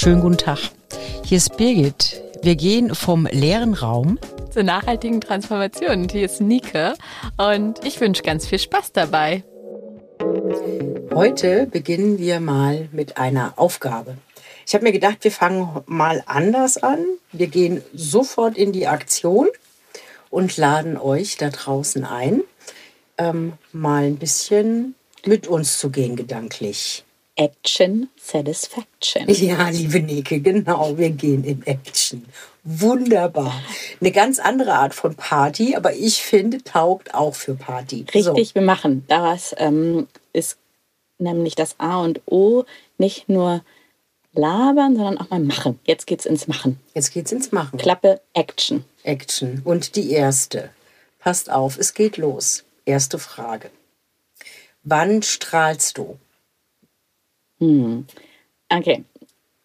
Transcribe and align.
Schönen 0.00 0.20
guten 0.20 0.38
Tag. 0.38 0.60
Hier 1.24 1.38
ist 1.38 1.56
Birgit. 1.56 2.22
Wir 2.42 2.54
gehen 2.54 2.94
vom 2.94 3.26
leeren 3.26 3.74
Raum 3.74 4.20
zur 4.48 4.62
nachhaltigen 4.62 5.20
Transformation. 5.20 6.02
Und 6.02 6.12
hier 6.12 6.26
ist 6.26 6.40
Nike 6.40 6.94
und 7.36 7.84
ich 7.84 8.00
wünsche 8.00 8.22
ganz 8.22 8.46
viel 8.46 8.60
Spaß 8.60 8.92
dabei. 8.92 9.42
Heute 11.12 11.66
beginnen 11.66 12.20
wir 12.20 12.38
mal 12.38 12.88
mit 12.92 13.18
einer 13.18 13.54
Aufgabe. 13.56 14.16
Ich 14.68 14.72
habe 14.74 14.84
mir 14.84 14.92
gedacht, 14.92 15.16
wir 15.22 15.32
fangen 15.32 15.82
mal 15.86 16.22
anders 16.26 16.80
an. 16.80 17.04
Wir 17.32 17.48
gehen 17.48 17.82
sofort 17.92 18.56
in 18.56 18.70
die 18.70 18.86
Aktion 18.86 19.48
und 20.30 20.56
laden 20.56 20.96
euch 20.96 21.38
da 21.38 21.50
draußen 21.50 22.04
ein, 22.04 22.44
ähm, 23.18 23.54
mal 23.72 24.04
ein 24.04 24.16
bisschen 24.18 24.94
mit 25.26 25.48
uns 25.48 25.80
zu 25.80 25.90
gehen 25.90 26.14
gedanklich. 26.14 27.04
Action 27.38 28.08
Satisfaction. 28.16 29.28
Ja, 29.28 29.68
liebe 29.68 30.00
Nike, 30.00 30.40
genau, 30.42 30.98
wir 30.98 31.10
gehen 31.10 31.44
in 31.44 31.64
Action. 31.66 32.26
Wunderbar. 32.64 33.62
Eine 34.00 34.10
ganz 34.10 34.40
andere 34.40 34.74
Art 34.74 34.92
von 34.92 35.14
Party, 35.14 35.76
aber 35.76 35.94
ich 35.94 36.20
finde, 36.20 36.62
taugt 36.64 37.14
auch 37.14 37.34
für 37.34 37.54
Party. 37.54 38.04
Richtig, 38.12 38.48
so. 38.48 38.54
wir 38.54 38.62
machen. 38.62 39.04
Das 39.06 39.54
ähm, 39.56 40.08
ist 40.32 40.58
nämlich 41.18 41.54
das 41.54 41.76
A 41.78 42.00
und 42.02 42.20
O, 42.26 42.64
nicht 42.98 43.28
nur 43.28 43.62
labern, 44.32 44.96
sondern 44.96 45.18
auch 45.18 45.30
mal 45.30 45.40
machen. 45.40 45.78
Jetzt 45.84 46.06
geht's 46.08 46.26
ins 46.26 46.48
Machen. 46.48 46.80
Jetzt 46.94 47.12
geht's 47.12 47.30
ins 47.30 47.52
Machen. 47.52 47.78
Klappe 47.78 48.20
Action. 48.34 48.84
Action. 49.04 49.62
Und 49.64 49.94
die 49.94 50.10
erste. 50.10 50.70
Passt 51.20 51.50
auf, 51.50 51.78
es 51.78 51.94
geht 51.94 52.16
los. 52.16 52.64
Erste 52.84 53.18
Frage. 53.18 53.70
Wann 54.82 55.22
strahlst 55.22 55.98
du? 55.98 56.18
Hm. 57.58 58.06
Okay. 58.68 59.04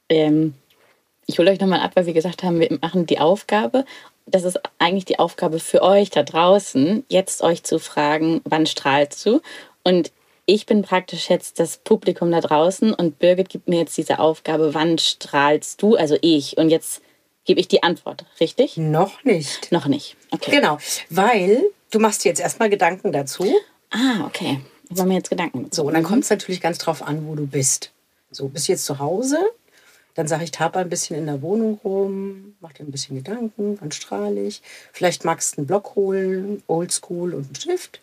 Ähm, 0.09 0.53
ich 1.25 1.39
hole 1.39 1.51
euch 1.51 1.59
nochmal 1.59 1.81
ab, 1.81 1.91
weil 1.95 2.05
wir 2.05 2.13
gesagt 2.13 2.43
haben, 2.43 2.59
wir 2.59 2.77
machen 2.81 3.05
die 3.05 3.19
Aufgabe. 3.19 3.85
Das 4.25 4.43
ist 4.43 4.59
eigentlich 4.79 5.05
die 5.05 5.19
Aufgabe 5.19 5.59
für 5.59 5.81
euch 5.81 6.09
da 6.09 6.23
draußen, 6.23 7.05
jetzt 7.09 7.41
euch 7.41 7.63
zu 7.63 7.79
fragen, 7.79 8.41
wann 8.45 8.65
strahlst 8.65 9.25
du? 9.25 9.41
Und 9.83 10.11
ich 10.45 10.65
bin 10.65 10.81
praktisch 10.81 11.29
jetzt 11.29 11.59
das 11.59 11.77
Publikum 11.77 12.31
da 12.31 12.41
draußen 12.41 12.93
und 12.93 13.19
Birgit 13.19 13.49
gibt 13.49 13.69
mir 13.69 13.79
jetzt 13.79 13.97
diese 13.97 14.19
Aufgabe, 14.19 14.73
wann 14.73 14.97
strahlst 14.97 15.81
du, 15.81 15.95
also 15.95 16.17
ich. 16.21 16.57
Und 16.57 16.69
jetzt 16.69 17.01
gebe 17.45 17.59
ich 17.59 17.67
die 17.67 17.83
Antwort, 17.83 18.25
richtig? 18.39 18.77
Noch 18.77 19.23
nicht. 19.23 19.71
Noch 19.71 19.87
nicht. 19.87 20.17
Okay. 20.31 20.51
Genau, 20.51 20.77
weil 21.09 21.63
du 21.91 21.99
machst 21.99 22.23
dir 22.23 22.29
jetzt 22.29 22.41
erstmal 22.41 22.69
Gedanken 22.69 23.11
dazu. 23.11 23.45
Ah, 23.89 24.25
okay. 24.25 24.59
Ich 24.89 24.97
mache 24.97 25.07
mir 25.07 25.15
jetzt 25.15 25.29
Gedanken. 25.29 25.69
So, 25.71 25.83
und 25.83 25.93
dann 25.93 26.03
kommt 26.03 26.23
es 26.23 26.29
natürlich 26.29 26.61
ganz 26.61 26.77
drauf 26.77 27.01
an, 27.01 27.25
wo 27.27 27.35
du 27.35 27.47
bist. 27.47 27.91
So, 28.31 28.47
bist 28.47 28.67
du 28.67 28.73
jetzt 28.73 28.85
zu 28.85 28.99
Hause? 28.99 29.37
Dann 30.15 30.27
sage 30.27 30.43
ich, 30.43 30.51
tappe 30.51 30.79
ein 30.79 30.89
bisschen 30.89 31.17
in 31.17 31.25
der 31.25 31.41
Wohnung 31.41 31.79
rum, 31.83 32.55
mach 32.59 32.73
dir 32.73 32.83
ein 32.83 32.91
bisschen 32.91 33.15
Gedanken, 33.15 33.77
wann 33.79 33.91
strahle 33.91 34.43
ich. 34.43 34.61
Vielleicht 34.91 35.25
magst 35.25 35.55
du 35.55 35.61
einen 35.61 35.67
Block 35.67 35.95
holen, 35.95 36.61
oldschool 36.67 37.33
und 37.33 37.45
einen 37.45 37.55
Stift. 37.55 38.01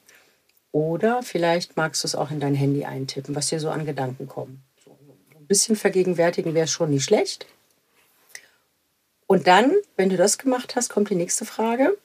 Oder 0.72 1.22
vielleicht 1.22 1.76
magst 1.76 2.02
du 2.02 2.08
es 2.08 2.14
auch 2.14 2.30
in 2.30 2.40
dein 2.40 2.54
Handy 2.54 2.84
eintippen, 2.84 3.34
was 3.34 3.48
dir 3.48 3.60
so 3.60 3.70
an 3.70 3.86
Gedanken 3.86 4.26
kommen. 4.26 4.62
So 4.84 4.90
ein 5.38 5.46
bisschen 5.46 5.76
vergegenwärtigen 5.76 6.54
wäre 6.54 6.66
schon 6.66 6.90
nicht 6.90 7.04
schlecht. 7.04 7.46
Und 9.26 9.46
dann, 9.46 9.72
wenn 9.96 10.08
du 10.10 10.16
das 10.16 10.38
gemacht 10.38 10.74
hast, 10.74 10.88
kommt 10.88 11.10
die 11.10 11.14
nächste 11.14 11.44
Frage. 11.44 11.96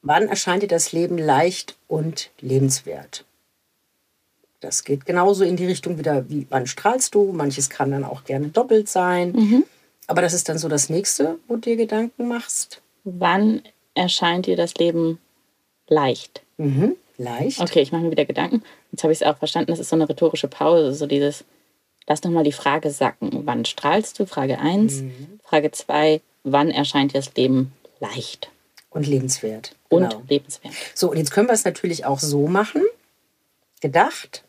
Wann 0.00 0.28
erscheint 0.28 0.62
dir 0.62 0.68
das 0.68 0.92
Leben 0.92 1.18
leicht 1.18 1.76
und 1.88 2.30
lebenswert? 2.40 3.24
Das 4.62 4.84
geht 4.84 5.04
genauso 5.04 5.44
in 5.44 5.56
die 5.56 5.66
Richtung 5.66 5.98
wieder, 5.98 6.28
wie 6.28 6.46
wann 6.48 6.66
strahlst 6.66 7.14
du. 7.14 7.32
Manches 7.32 7.68
kann 7.68 7.90
dann 7.90 8.04
auch 8.04 8.24
gerne 8.24 8.48
doppelt 8.48 8.88
sein. 8.88 9.32
Mhm. 9.32 9.64
Aber 10.06 10.22
das 10.22 10.32
ist 10.32 10.48
dann 10.48 10.58
so 10.58 10.68
das 10.68 10.88
nächste, 10.88 11.38
wo 11.46 11.54
du 11.54 11.60
dir 11.60 11.76
Gedanken 11.76 12.28
machst. 12.28 12.80
Wann 13.04 13.62
erscheint 13.94 14.46
dir 14.46 14.56
das 14.56 14.74
Leben 14.74 15.18
leicht? 15.88 16.42
Mhm 16.56 16.96
leicht. 17.22 17.60
Okay, 17.60 17.80
ich 17.80 17.92
mache 17.92 18.02
mir 18.02 18.10
wieder 18.10 18.24
Gedanken. 18.24 18.62
Jetzt 18.90 19.02
habe 19.02 19.12
ich 19.12 19.20
es 19.20 19.26
auch 19.26 19.38
verstanden, 19.38 19.70
das 19.70 19.78
ist 19.78 19.88
so 19.88 19.96
eine 19.96 20.08
rhetorische 20.08 20.48
Pause, 20.48 20.92
so 20.92 21.06
dieses, 21.06 21.44
lass 22.06 22.22
nochmal 22.22 22.44
die 22.44 22.52
Frage 22.52 22.90
sacken. 22.90 23.42
Wann 23.44 23.64
strahlst 23.64 24.18
du? 24.18 24.26
Frage 24.26 24.58
1. 24.58 25.02
Mhm. 25.02 25.40
Frage 25.44 25.70
2, 25.70 26.20
wann 26.44 26.70
erscheint 26.70 27.12
dir 27.12 27.18
das 27.18 27.34
Leben 27.34 27.72
leicht? 28.00 28.50
Und 28.90 29.06
lebenswert. 29.06 29.74
Genau. 29.88 30.16
Und 30.16 30.30
lebenswert. 30.30 30.74
So, 30.94 31.10
und 31.10 31.16
jetzt 31.16 31.30
können 31.30 31.48
wir 31.48 31.54
es 31.54 31.64
natürlich 31.64 32.04
auch 32.04 32.18
so 32.18 32.46
machen, 32.46 32.82
gedacht, 33.80 34.44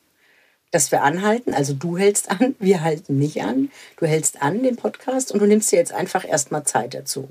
dass 0.74 0.92
wir 0.92 1.04
anhalten. 1.04 1.54
Also 1.54 1.74
du 1.74 1.98
hältst 1.98 2.32
an, 2.32 2.56
wir 2.60 2.82
halten 2.82 3.18
nicht 3.18 3.42
an. 3.42 3.72
Du 3.98 4.06
hältst 4.06 4.42
an 4.42 4.64
den 4.64 4.76
Podcast 4.76 5.32
und 5.32 5.40
du 5.40 5.46
nimmst 5.46 5.72
dir 5.72 5.78
jetzt 5.78 5.94
einfach 5.94 6.28
erstmal 6.28 6.64
Zeit 6.64 6.94
dazu. 6.94 7.30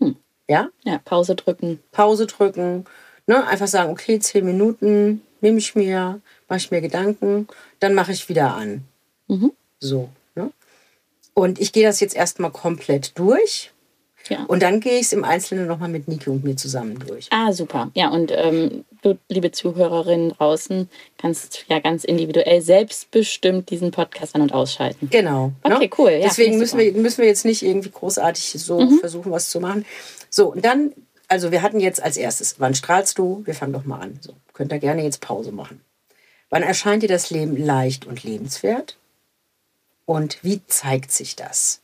Hm. 0.00 0.16
Ja? 0.48 0.68
Ja, 0.84 0.98
Pause 1.04 1.34
drücken. 1.34 1.80
Pause 1.92 2.26
drücken 2.26 2.84
Ne? 3.28 3.46
Einfach 3.46 3.68
sagen, 3.68 3.92
okay, 3.92 4.18
zehn 4.18 4.44
Minuten 4.44 5.20
nehme 5.42 5.58
ich 5.58 5.74
mir, 5.76 6.20
mache 6.48 6.56
ich 6.56 6.70
mir 6.70 6.80
Gedanken, 6.80 7.46
dann 7.78 7.92
mache 7.92 8.10
ich 8.10 8.28
wieder 8.30 8.54
an. 8.54 8.84
Mhm. 9.28 9.52
So. 9.78 10.08
Ne? 10.34 10.50
Und 11.34 11.60
ich 11.60 11.72
gehe 11.72 11.86
das 11.86 12.00
jetzt 12.00 12.16
erstmal 12.16 12.50
komplett 12.50 13.18
durch. 13.18 13.70
Ja. 14.28 14.44
Und 14.44 14.62
dann 14.62 14.80
gehe 14.80 14.94
ich 14.94 15.06
es 15.06 15.12
im 15.12 15.24
Einzelnen 15.24 15.66
nochmal 15.66 15.88
mit 15.88 16.08
Niki 16.08 16.30
und 16.30 16.44
mir 16.44 16.56
zusammen 16.56 16.98
durch. 17.06 17.28
Ah, 17.30 17.52
super. 17.52 17.90
Ja, 17.94 18.08
und 18.08 18.32
ähm, 18.34 18.84
du, 19.02 19.18
liebe 19.28 19.50
Zuhörerinnen 19.50 20.30
draußen, 20.30 20.88
kannst 21.16 21.64
ja 21.68 21.78
ganz 21.78 22.04
individuell 22.04 22.60
selbstbestimmt 22.60 23.70
diesen 23.70 23.90
Podcast 23.90 24.34
an- 24.34 24.42
und 24.42 24.52
ausschalten. 24.52 25.08
Genau. 25.10 25.52
Ne? 25.64 25.76
Okay, 25.76 25.84
ne? 25.84 25.90
cool. 25.98 26.10
Ja, 26.10 26.28
Deswegen 26.28 26.58
müssen 26.58 26.78
wir, 26.78 26.92
müssen 26.92 27.18
wir 27.18 27.28
jetzt 27.28 27.44
nicht 27.44 27.62
irgendwie 27.62 27.90
großartig 27.90 28.54
so 28.62 28.80
mhm. 28.80 28.98
versuchen, 28.98 29.32
was 29.32 29.50
zu 29.50 29.60
machen. 29.60 29.84
So, 30.30 30.52
und 30.52 30.64
dann 30.64 30.92
also 31.28 31.52
wir 31.52 31.60
hatten 31.60 31.78
jetzt 31.78 32.02
als 32.02 32.16
erstes, 32.16 32.58
wann 32.58 32.74
strahlst 32.74 33.18
du? 33.18 33.42
Wir 33.44 33.54
fangen 33.54 33.74
doch 33.74 33.84
mal 33.84 34.00
an. 34.00 34.18
So, 34.22 34.34
könnt 34.54 34.72
ihr 34.72 34.78
gerne 34.78 35.02
jetzt 35.04 35.20
Pause 35.20 35.52
machen. 35.52 35.82
Wann 36.50 36.62
erscheint 36.62 37.02
dir 37.02 37.08
das 37.08 37.28
Leben 37.28 37.56
leicht 37.56 38.06
und 38.06 38.22
lebenswert? 38.22 38.96
Und 40.06 40.42
wie 40.42 40.62
zeigt 40.66 41.12
sich 41.12 41.36
das? 41.36 41.82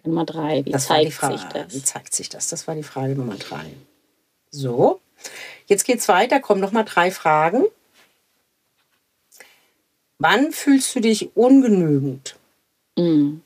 Frage 0.00 0.08
Nummer 0.08 0.24
drei. 0.24 0.64
Wie 0.64 0.70
das 0.70 0.86
zeigt 0.86 1.12
Frage, 1.12 1.38
sich 1.38 1.46
das? 1.48 1.74
Wie 1.74 1.82
zeigt 1.82 2.14
sich 2.14 2.28
das? 2.28 2.48
Das 2.48 2.66
war 2.66 2.74
die 2.74 2.82
Frage 2.82 3.14
Nummer 3.14 3.36
drei. 3.36 3.66
So, 4.50 5.00
jetzt 5.66 5.84
geht's 5.84 6.08
weiter. 6.08 6.40
Kommen 6.40 6.60
noch 6.60 6.72
mal 6.72 6.84
drei 6.84 7.10
Fragen. 7.10 7.64
Wann 10.18 10.52
fühlst 10.52 10.94
du 10.94 11.00
dich 11.00 11.34
ungenügend? 11.36 12.36
Mm. 12.96 13.38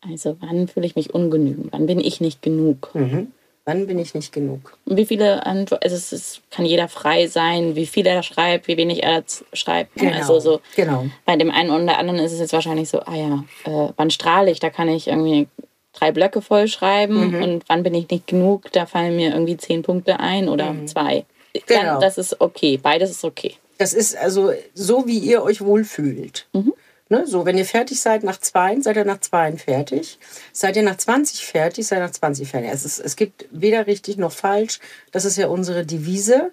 Also 0.00 0.36
wann 0.40 0.68
fühle 0.68 0.86
ich 0.86 0.96
mich 0.96 1.14
ungenügend? 1.14 1.72
Wann 1.72 1.86
bin 1.86 2.00
ich 2.00 2.20
nicht 2.20 2.42
genug? 2.42 2.94
Mhm. 2.94 3.32
Wann 3.64 3.86
bin 3.86 3.98
ich 3.98 4.14
nicht 4.14 4.32
genug? 4.32 4.76
Wie 4.86 5.06
viele 5.06 5.46
Antworten, 5.46 5.84
also 5.84 5.94
es 5.94 6.12
ist, 6.12 6.42
kann 6.50 6.64
jeder 6.64 6.88
frei 6.88 7.28
sein, 7.28 7.76
wie 7.76 7.86
viel 7.86 8.06
er 8.06 8.24
schreibt, 8.24 8.66
wie 8.66 8.76
wenig 8.76 9.04
er 9.04 9.22
schreibt. 9.52 9.94
Genau. 9.94 10.16
Also 10.16 10.40
so 10.40 10.60
genau. 10.74 11.06
bei 11.24 11.36
dem 11.36 11.50
einen 11.50 11.70
oder 11.70 11.96
anderen 11.96 12.18
ist 12.18 12.32
es 12.32 12.40
jetzt 12.40 12.52
wahrscheinlich 12.52 12.88
so, 12.88 13.00
ah 13.00 13.14
ja, 13.14 13.44
äh, 13.64 13.92
wann 13.96 14.10
strahle 14.10 14.50
ich? 14.50 14.58
Da 14.58 14.70
kann 14.70 14.88
ich 14.88 15.06
irgendwie 15.06 15.46
drei 15.92 16.10
Blöcke 16.10 16.42
voll 16.42 16.66
schreiben 16.66 17.28
mhm. 17.28 17.42
und 17.42 17.64
wann 17.68 17.84
bin 17.84 17.94
ich 17.94 18.10
nicht 18.10 18.26
genug? 18.26 18.72
Da 18.72 18.86
fallen 18.86 19.14
mir 19.14 19.30
irgendwie 19.30 19.56
zehn 19.56 19.82
Punkte 19.82 20.18
ein 20.18 20.48
oder 20.48 20.72
mhm. 20.72 20.88
zwei. 20.88 21.24
Genau. 21.66 21.82
Dann, 21.82 22.00
das 22.00 22.18
ist 22.18 22.40
okay, 22.40 22.80
beides 22.82 23.10
ist 23.10 23.24
okay. 23.24 23.54
Das 23.78 23.92
ist 23.94 24.16
also 24.16 24.52
so, 24.74 25.06
wie 25.06 25.18
ihr 25.18 25.42
euch 25.42 25.60
wohlfühlt. 25.60 26.46
Mhm. 26.52 26.72
Ne? 27.12 27.26
So, 27.26 27.44
wenn 27.44 27.58
ihr 27.58 27.66
fertig 27.66 28.00
seid 28.00 28.24
nach 28.24 28.40
zwei, 28.40 28.80
seid 28.80 28.96
ihr 28.96 29.04
nach 29.04 29.20
zwei 29.20 29.52
fertig. 29.58 30.18
Seid 30.54 30.76
ihr 30.76 30.82
nach 30.82 30.96
20 30.96 31.44
fertig, 31.44 31.86
seid 31.86 31.98
ihr 31.98 32.06
nach 32.06 32.10
20 32.10 32.48
fertig. 32.48 32.70
Es, 32.72 32.86
ist, 32.86 33.00
es 33.00 33.16
gibt 33.16 33.44
weder 33.50 33.86
richtig 33.86 34.16
noch 34.16 34.32
falsch. 34.32 34.80
Das 35.10 35.26
ist 35.26 35.36
ja 35.36 35.48
unsere 35.48 35.84
Devise. 35.84 36.52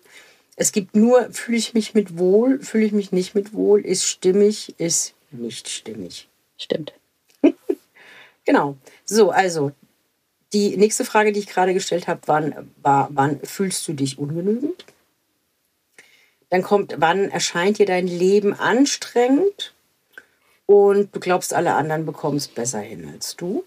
Es 0.58 0.74
gibt 0.74 0.98
nur, 0.98 1.32
fühle 1.32 1.58
ich 1.58 1.74
mich 1.74 1.94
mit 1.94 2.18
wohl, 2.18 2.60
fühle 2.60 2.84
ich 2.84 2.92
mich 2.92 3.14
nicht 3.14 3.36
mit 3.36 3.54
wohl, 3.54 3.86
ist 3.86 4.04
stimmig, 4.04 4.76
ist 4.78 5.14
nicht 5.32 5.70
stimmig. 5.70 6.28
Stimmt. 6.58 6.92
genau. 8.44 8.76
So, 9.06 9.30
also 9.30 9.72
die 10.52 10.76
nächste 10.76 11.06
Frage, 11.06 11.32
die 11.32 11.40
ich 11.40 11.48
gerade 11.48 11.74
gestellt 11.74 12.10
habe, 12.10 12.20
wann, 12.26 12.70
war, 12.82 13.08
wann 13.14 13.40
fühlst 13.46 13.88
du 13.88 13.94
dich 13.94 14.20
ungenügend? 14.20 14.84
Dann 16.50 16.64
kommt, 16.64 16.96
wann 16.98 17.32
erscheint 17.32 17.78
dir 17.78 17.86
dein 17.86 18.08
Leben 18.08 18.52
anstrengend? 18.54 19.74
Und 20.70 21.16
du 21.16 21.20
glaubst, 21.20 21.56
alle 21.56 21.74
anderen 21.74 22.06
bekommen 22.06 22.38
es 22.38 22.48
besser 22.48 22.78
hin 22.78 23.10
als 23.12 23.36
du. 23.36 23.64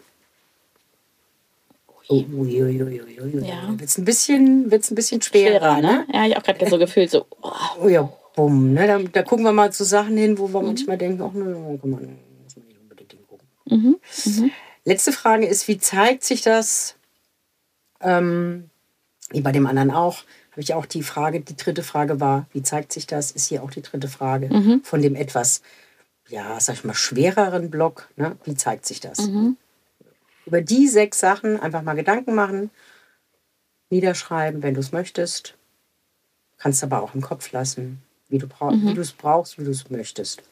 Oh, 2.06 2.22
uiuiuiui. 2.32 3.44
Ja. 3.44 3.68
Wird 3.70 3.90
es 3.90 3.98
ein 3.98 4.04
bisschen, 4.04 4.70
wird's 4.70 4.88
ein 4.88 4.94
bisschen 4.94 5.20
schwerer, 5.20 5.58
schwerer 5.58 5.80
ne? 5.80 6.06
ne? 6.06 6.06
Ja, 6.12 6.26
ich 6.28 6.36
auch 6.36 6.44
gerade 6.44 6.64
so 6.70 6.78
gefühlt 6.78 7.10
so. 7.10 7.26
Oh. 7.40 7.50
oh. 7.80 7.88
ja, 7.88 8.08
bumm. 8.36 8.74
Ne? 8.74 8.86
Da, 8.86 9.00
da, 9.00 9.22
gucken 9.24 9.44
wir 9.44 9.50
mal 9.50 9.72
zu 9.72 9.82
Sachen 9.82 10.16
hin, 10.16 10.38
wo 10.38 10.52
wir 10.52 10.60
mhm. 10.60 10.66
manchmal 10.68 10.96
denken, 10.96 11.20
ach, 11.22 11.32
ne, 11.32 11.78
kann 11.80 11.90
man, 11.90 12.18
muss 12.44 12.56
man 12.56 12.66
nicht 12.68 12.80
unbedingt 12.80 13.12
hingucken. 13.12 13.48
Mhm. 13.68 13.96
Mhm. 14.24 14.50
Letzte 14.84 15.10
Frage 15.10 15.46
ist, 15.46 15.66
wie 15.66 15.78
zeigt 15.78 16.22
sich 16.22 16.42
das, 16.42 16.94
ähm, 18.00 18.70
wie 19.30 19.40
bei 19.40 19.50
dem 19.50 19.66
anderen 19.66 19.90
auch, 19.90 20.18
habe 20.52 20.60
ich 20.60 20.72
auch 20.74 20.86
die 20.86 21.02
Frage, 21.02 21.40
die 21.40 21.56
dritte 21.56 21.82
Frage 21.82 22.20
war, 22.20 22.46
wie 22.52 22.62
zeigt 22.62 22.92
sich 22.92 23.08
das, 23.08 23.32
ist 23.32 23.48
hier 23.48 23.64
auch 23.64 23.72
die 23.72 23.82
dritte 23.82 24.06
Frage 24.06 24.54
mhm. 24.54 24.82
von 24.84 25.02
dem 25.02 25.16
etwas 25.16 25.62
ja, 26.28 26.58
sag 26.60 26.74
ich 26.74 26.84
mal, 26.84 26.94
schwereren 26.94 27.70
Block, 27.70 28.08
ne? 28.16 28.36
wie 28.44 28.54
zeigt 28.54 28.86
sich 28.86 29.00
das? 29.00 29.18
Mhm. 29.20 29.56
Über 30.46 30.60
die 30.60 30.88
sechs 30.88 31.20
Sachen 31.20 31.60
einfach 31.60 31.82
mal 31.82 31.94
Gedanken 31.94 32.34
machen, 32.34 32.70
niederschreiben, 33.90 34.62
wenn 34.62 34.74
du 34.74 34.80
es 34.80 34.92
möchtest. 34.92 35.54
Kannst 36.58 36.82
aber 36.82 37.02
auch 37.02 37.14
im 37.14 37.20
Kopf 37.20 37.52
lassen, 37.52 38.02
wie 38.28 38.38
du 38.38 38.48
mhm. 38.60 38.98
es 38.98 39.12
brauchst, 39.12 39.58
wie 39.58 39.64
du 39.64 39.70
es 39.70 39.90
möchtest. 39.90 40.42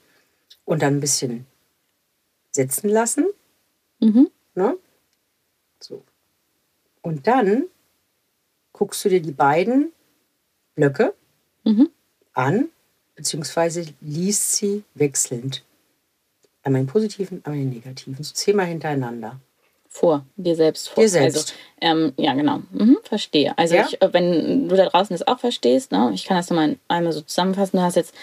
Und 0.65 0.83
dann 0.83 0.97
ein 0.97 1.01
bisschen 1.01 1.47
setzen 2.51 2.89
lassen. 2.89 3.27
Mhm. 4.01 4.31
Ne? 4.55 4.77
So. 5.81 6.05
Und 7.03 7.27
dann 7.27 7.65
guckst 8.73 9.05
du 9.05 9.09
dir 9.09 9.23
die 9.23 9.33
beiden 9.33 9.93
Blöcke 10.75 11.15
mhm. 11.65 11.91
an, 12.33 12.69
beziehungsweise 13.21 13.85
liest 14.01 14.57
sie 14.57 14.83
wechselnd. 14.95 15.63
Einmal 16.63 16.83
den 16.83 16.87
positiven, 16.87 17.43
einmal 17.45 17.61
den 17.61 17.69
negativen. 17.69 18.25
So 18.25 18.33
zehnmal 18.33 18.65
hintereinander. 18.65 19.39
Vor, 19.91 20.25
dir 20.37 20.57
selbst 20.57 20.89
vor. 20.89 21.03
Dir 21.03 21.09
selbst. 21.11 21.55
Also, 21.83 22.07
ähm, 22.07 22.13
ja, 22.17 22.33
genau. 22.33 22.63
Mhm, 22.73 22.97
verstehe. 23.03 23.57
Also, 23.59 23.75
ja? 23.75 23.87
ich, 23.87 24.01
äh, 24.01 24.13
wenn 24.13 24.69
du 24.69 24.77
da 24.77 24.87
draußen 24.87 25.15
das 25.15 25.27
auch 25.29 25.39
verstehst, 25.39 25.93
ne, 25.93 26.11
ich 26.15 26.25
kann 26.25 26.39
das 26.39 26.49
nochmal 26.49 26.77
einmal 26.89 27.13
so 27.13 27.21
zusammenfassen. 27.21 27.77
Du 27.77 27.83
hast 27.83 27.97
jetzt 27.97 28.15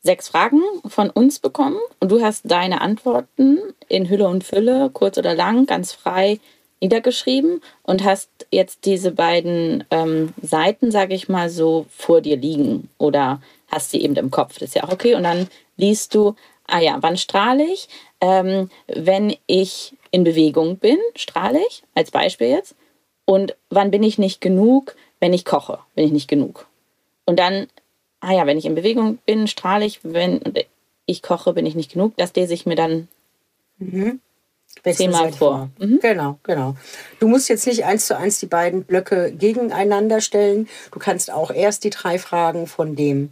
sechs 0.00 0.28
Fragen 0.28 0.62
von 0.86 1.10
uns 1.10 1.38
bekommen 1.38 1.78
und 2.00 2.10
du 2.10 2.22
hast 2.22 2.50
deine 2.50 2.80
Antworten 2.80 3.58
in 3.88 4.08
Hülle 4.08 4.28
und 4.28 4.44
Fülle, 4.44 4.88
kurz 4.90 5.18
oder 5.18 5.34
lang, 5.34 5.66
ganz 5.66 5.92
frei 5.92 6.40
niedergeschrieben 6.80 7.60
und 7.82 8.04
hast 8.04 8.30
jetzt 8.50 8.84
diese 8.84 9.10
beiden 9.10 9.84
ähm, 9.90 10.32
Seiten, 10.40 10.90
sage 10.90 11.14
ich 11.14 11.28
mal, 11.28 11.50
so 11.50 11.86
vor 11.90 12.20
dir 12.20 12.36
liegen 12.36 12.88
oder 12.98 13.40
hast 13.74 13.90
sie 13.90 14.02
eben 14.02 14.16
im 14.16 14.30
Kopf. 14.30 14.54
Das 14.54 14.70
ist 14.70 14.74
ja 14.74 14.84
auch 14.84 14.92
okay. 14.92 15.14
Und 15.14 15.24
dann 15.24 15.48
liest 15.76 16.14
du, 16.14 16.34
ah 16.66 16.80
ja, 16.80 16.96
wann 17.00 17.16
strahle 17.16 17.64
ich? 17.64 17.88
Ähm, 18.20 18.70
wenn 18.86 19.36
ich 19.46 19.94
in 20.10 20.24
Bewegung 20.24 20.78
bin, 20.78 20.98
strahle 21.16 21.60
ich, 21.68 21.82
als 21.94 22.10
Beispiel 22.10 22.48
jetzt. 22.48 22.74
Und 23.24 23.56
wann 23.70 23.90
bin 23.90 24.02
ich 24.02 24.18
nicht 24.18 24.40
genug? 24.40 24.94
Wenn 25.20 25.32
ich 25.32 25.44
koche, 25.44 25.78
bin 25.94 26.04
ich 26.04 26.12
nicht 26.12 26.28
genug. 26.28 26.66
Und 27.24 27.38
dann, 27.38 27.66
ah 28.20 28.32
ja, 28.32 28.46
wenn 28.46 28.58
ich 28.58 28.66
in 28.66 28.74
Bewegung 28.74 29.18
bin, 29.26 29.48
strahle 29.48 29.84
ich, 29.84 30.00
wenn 30.02 30.40
ich 31.06 31.22
koche, 31.22 31.52
bin 31.52 31.66
ich 31.66 31.74
nicht 31.74 31.92
genug. 31.92 32.16
Das 32.16 32.34
lese 32.34 32.54
ich 32.54 32.66
mir 32.66 32.76
dann 32.76 33.08
mhm. 33.78 34.20
zehnmal 34.84 35.32
vor. 35.32 35.70
vor. 35.78 35.86
Mhm. 35.86 36.00
Genau, 36.00 36.38
genau. 36.42 36.76
Du 37.20 37.28
musst 37.28 37.48
jetzt 37.48 37.66
nicht 37.66 37.84
eins 37.84 38.06
zu 38.06 38.16
eins 38.16 38.38
die 38.38 38.46
beiden 38.46 38.84
Blöcke 38.84 39.32
gegeneinander 39.32 40.20
stellen. 40.20 40.68
Du 40.92 40.98
kannst 40.98 41.32
auch 41.32 41.50
erst 41.50 41.84
die 41.84 41.90
drei 41.90 42.18
Fragen 42.18 42.66
von 42.66 42.94
dem 42.94 43.30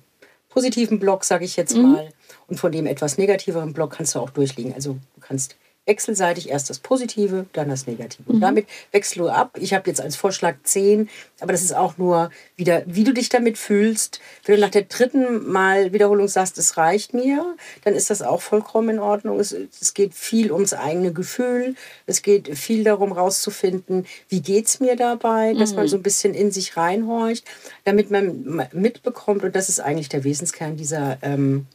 positiven 0.52 0.98
Block, 0.98 1.24
sage 1.24 1.44
ich 1.44 1.56
jetzt 1.56 1.76
mhm. 1.76 1.82
mal, 1.82 2.12
und 2.48 2.58
von 2.58 2.72
dem 2.72 2.86
etwas 2.86 3.18
negativeren 3.18 3.72
Block 3.72 3.92
kannst 3.92 4.14
du 4.14 4.20
auch 4.20 4.30
durchliegen. 4.30 4.74
Also 4.74 4.98
du 5.14 5.20
kannst 5.20 5.56
wechselseitig 5.84 6.48
erst 6.48 6.70
das 6.70 6.78
Positive, 6.78 7.46
dann 7.52 7.68
das 7.68 7.86
Negative. 7.86 8.22
Und 8.26 8.36
mhm. 8.36 8.40
damit 8.40 8.66
wechselst 8.92 9.18
du 9.18 9.28
ab. 9.28 9.58
Ich 9.60 9.74
habe 9.74 9.90
jetzt 9.90 10.00
als 10.00 10.14
Vorschlag 10.14 10.56
10, 10.62 11.08
aber 11.40 11.52
das 11.52 11.62
ist 11.62 11.74
auch 11.74 11.98
nur 11.98 12.30
wieder, 12.56 12.84
wie 12.86 13.02
du 13.02 13.12
dich 13.12 13.28
damit 13.28 13.58
fühlst. 13.58 14.20
Wenn 14.44 14.56
du 14.56 14.60
nach 14.60 14.70
der 14.70 14.82
dritten 14.82 15.50
Mal 15.50 15.92
Wiederholung 15.92 16.28
sagst, 16.28 16.56
es 16.58 16.76
reicht 16.76 17.14
mir, 17.14 17.56
dann 17.84 17.94
ist 17.94 18.10
das 18.10 18.22
auch 18.22 18.40
vollkommen 18.40 18.90
in 18.90 18.98
Ordnung. 19.00 19.40
Es, 19.40 19.52
es 19.52 19.92
geht 19.92 20.14
viel 20.14 20.52
ums 20.52 20.72
eigene 20.72 21.12
Gefühl. 21.12 21.74
Es 22.06 22.22
geht 22.22 22.56
viel 22.56 22.84
darum, 22.84 23.10
rauszufinden, 23.10 24.06
wie 24.28 24.40
geht 24.40 24.66
es 24.66 24.78
mir 24.78 24.94
dabei, 24.94 25.52
dass 25.54 25.72
mhm. 25.72 25.76
man 25.76 25.88
so 25.88 25.96
ein 25.96 26.02
bisschen 26.02 26.34
in 26.34 26.52
sich 26.52 26.76
reinhorcht, 26.76 27.44
damit 27.84 28.10
man 28.10 28.68
mitbekommt, 28.72 29.42
und 29.42 29.56
das 29.56 29.68
ist 29.68 29.80
eigentlich 29.80 30.08
der 30.08 30.22
Wesenskern 30.22 30.76
dieser 30.76 31.18
ähm, 31.22 31.66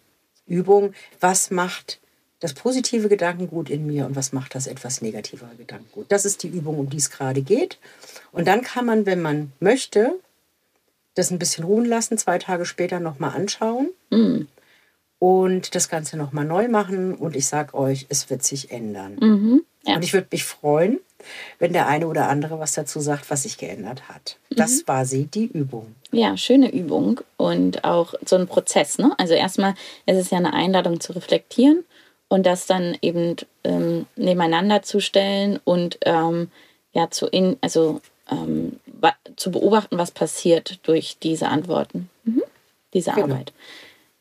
Übung, 0.46 0.94
was 1.20 1.52
macht 1.52 2.00
das 2.40 2.54
positive 2.54 3.10
Gedankengut 3.10 3.70
in 3.70 3.88
mir 3.88 4.06
und 4.06 4.16
was 4.16 4.32
macht 4.32 4.54
das 4.54 4.68
etwas 4.68 5.02
negativere 5.02 5.56
Gedankengut. 5.58 6.06
Das 6.10 6.26
ist 6.26 6.44
die 6.44 6.50
Übung, 6.50 6.78
um 6.78 6.90
die 6.90 6.98
es 6.98 7.10
gerade 7.10 7.42
geht. 7.42 7.80
Und 8.32 8.48
dann 8.48 8.62
kann 8.62 8.86
man, 8.86 9.06
wenn 9.06 9.22
man 9.22 9.52
möchte, 9.60 10.20
das 11.16 11.32
ein 11.32 11.40
bisschen 11.40 11.64
ruhen 11.64 11.86
lassen, 11.86 12.18
zwei 12.18 12.38
Tage 12.38 12.66
später 12.66 13.00
nochmal 13.00 13.36
anschauen 13.36 13.90
mhm. 14.12 14.48
und 15.18 15.74
das 15.74 15.90
Ganze 15.90 16.16
nochmal 16.16 16.46
neu 16.46 16.68
machen. 16.68 17.16
Und 17.16 17.36
ich 17.36 17.48
sage 17.48 17.74
euch, 17.74 18.06
es 18.10 18.30
wird 18.30 18.44
sich 18.44 18.70
ändern. 18.70 19.18
Mhm, 19.20 19.64
ja. 19.88 19.96
Und 19.96 20.04
ich 20.04 20.14
würde 20.14 20.28
mich 20.32 20.44
freuen, 20.44 21.00
wenn 21.58 21.74
der 21.74 21.88
eine 21.88 22.08
oder 22.08 22.30
andere 22.30 22.60
was 22.60 22.74
dazu 22.74 23.00
sagt, 23.00 23.32
was 23.32 23.44
sich 23.44 23.58
geändert 23.58 24.10
hat. 24.10 24.38
Mhm. 24.52 24.56
Das 24.58 24.88
war 24.88 25.06
sie, 25.08 25.26
die 25.26 25.46
Übung. 25.46 25.96
Ja, 26.12 26.38
schöne 26.38 26.72
Übung 26.72 27.22
und 27.36 27.84
auch 27.84 28.14
so 28.24 28.36
ein 28.36 28.46
Prozess. 28.46 29.00
Ne? 29.00 29.16
Also 29.18 29.34
erstmal 29.34 29.74
ist 30.06 30.18
es 30.18 30.30
ja 30.30 30.38
eine 30.38 30.54
Einladung 30.54 31.00
zu 31.00 31.14
reflektieren 31.14 31.84
und 32.30 32.46
das 32.46 32.66
dann 32.66 32.98
eben 33.02 33.36
ähm, 33.64 34.06
nebeneinander 34.16 34.82
zu 34.82 35.00
stellen 35.00 35.60
und 35.64 35.98
ähm, 36.04 36.50
ja 36.94 37.10
zu 37.10 37.28
in, 37.28 37.58
also 37.62 38.02
ähm, 38.30 38.80
zu 39.36 39.52
beobachten, 39.52 39.98
was 39.98 40.12
passiert 40.12 40.80
durch 40.84 41.18
diese 41.22 41.48
Antworten, 41.48 42.10
mhm. 42.24 42.44
diese 42.94 43.12
genau. 43.12 43.24
Arbeit. 43.24 43.54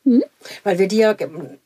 Mhm. 0.04 0.22
Weil 0.62 0.78
wir 0.78 0.86
die 0.86 0.98
ja 0.98 1.16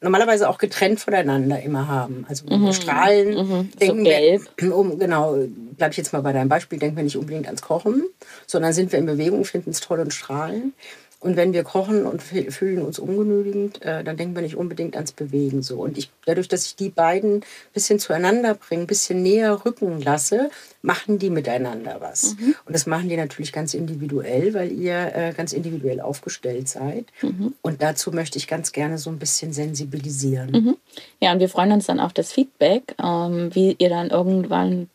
normalerweise 0.01 0.49
auch 0.49 0.57
getrennt 0.57 0.99
voneinander 0.99 1.61
immer 1.61 1.89
haben. 1.89 2.25
Also 2.27 2.47
mhm. 2.47 2.73
Strahlen 2.73 3.35
mhm. 3.35 3.71
denken 3.79 3.99
so 3.99 4.05
gelb. 4.05 4.51
wir, 4.57 4.75
um, 4.77 4.99
genau, 4.99 5.37
bleibe 5.77 5.91
ich 5.93 5.99
jetzt 5.99 6.15
mal 6.15 6.23
bei 6.23 6.33
deinem 6.33 6.49
Beispiel, 6.49 6.79
denken 6.79 6.97
wir 6.97 7.05
nicht 7.05 7.19
unbedingt 7.19 7.47
ans 7.47 7.61
Kochen, 7.61 8.05
sondern 8.47 8.73
sind 8.73 8.93
wir 8.93 8.99
in 8.99 9.07
Bewegung, 9.07 9.45
finden 9.45 9.71
es 9.71 9.81
toll 9.81 10.01
und 10.01 10.15
strahlen. 10.15 10.73
Und 11.21 11.37
wenn 11.37 11.53
wir 11.53 11.65
kochen 11.65 12.07
und 12.07 12.23
fühlen 12.23 12.81
uns 12.81 12.99
ungenügend, 12.99 13.83
äh, 13.83 14.03
dann 14.03 14.17
denken 14.17 14.35
wir 14.35 14.43
nicht 14.43 14.57
unbedingt 14.57 14.97
ans 14.97 15.13
Bewegen 15.13 15.63
so. 15.63 15.79
Und 15.79 15.99
ich, 15.99 16.11
dadurch, 16.25 16.49
dass 16.49 16.65
ich 16.65 16.77
die 16.77 16.89
beiden 16.89 17.37
ein 17.37 17.43
bisschen 17.75 17.99
zueinander 17.99 18.55
bringe, 18.55 18.85
ein 18.85 18.87
bisschen 18.87 19.23
näher 19.23 19.67
rücken 19.67 20.01
lasse, 20.01 20.51
machen 20.81 21.19
die 21.19 21.29
miteinander 21.29 21.99
was. 22.01 22.37
Mhm. 22.37 22.55
Und 22.65 22.75
das 22.75 22.87
machen 22.87 23.11
die 23.11 23.19
natürlich 23.19 23.53
ganz 23.53 23.75
individuell, 23.75 24.55
weil 24.55 24.73
ihr 24.73 25.15
äh, 25.15 25.35
ganz 25.37 25.53
individuell 25.53 26.01
aufgestellt 26.01 26.69
seid. 26.69 27.05
Mhm. 27.21 27.53
Und 27.61 27.83
dazu 27.83 28.13
möchte 28.13 28.39
ich 28.39 28.49
ganz 28.49 28.73
gerne 28.73 28.97
so 28.97 29.11
ein 29.11 29.19
bisschen 29.19 29.53
sensibilisieren. 29.53 30.51
Mhm. 30.51 30.77
Ja, 31.21 31.33
und 31.33 31.41
wir 31.41 31.51
freuen 31.51 31.73
uns 31.73 31.85
dann 31.85 32.01
auf 32.01 32.15
das 32.15 32.33
Feedback, 32.33 32.95
ähm, 33.03 33.55
wie 33.55 33.77
ihr 33.79 33.91
dann 33.91 34.09
irgendwann 34.09 34.89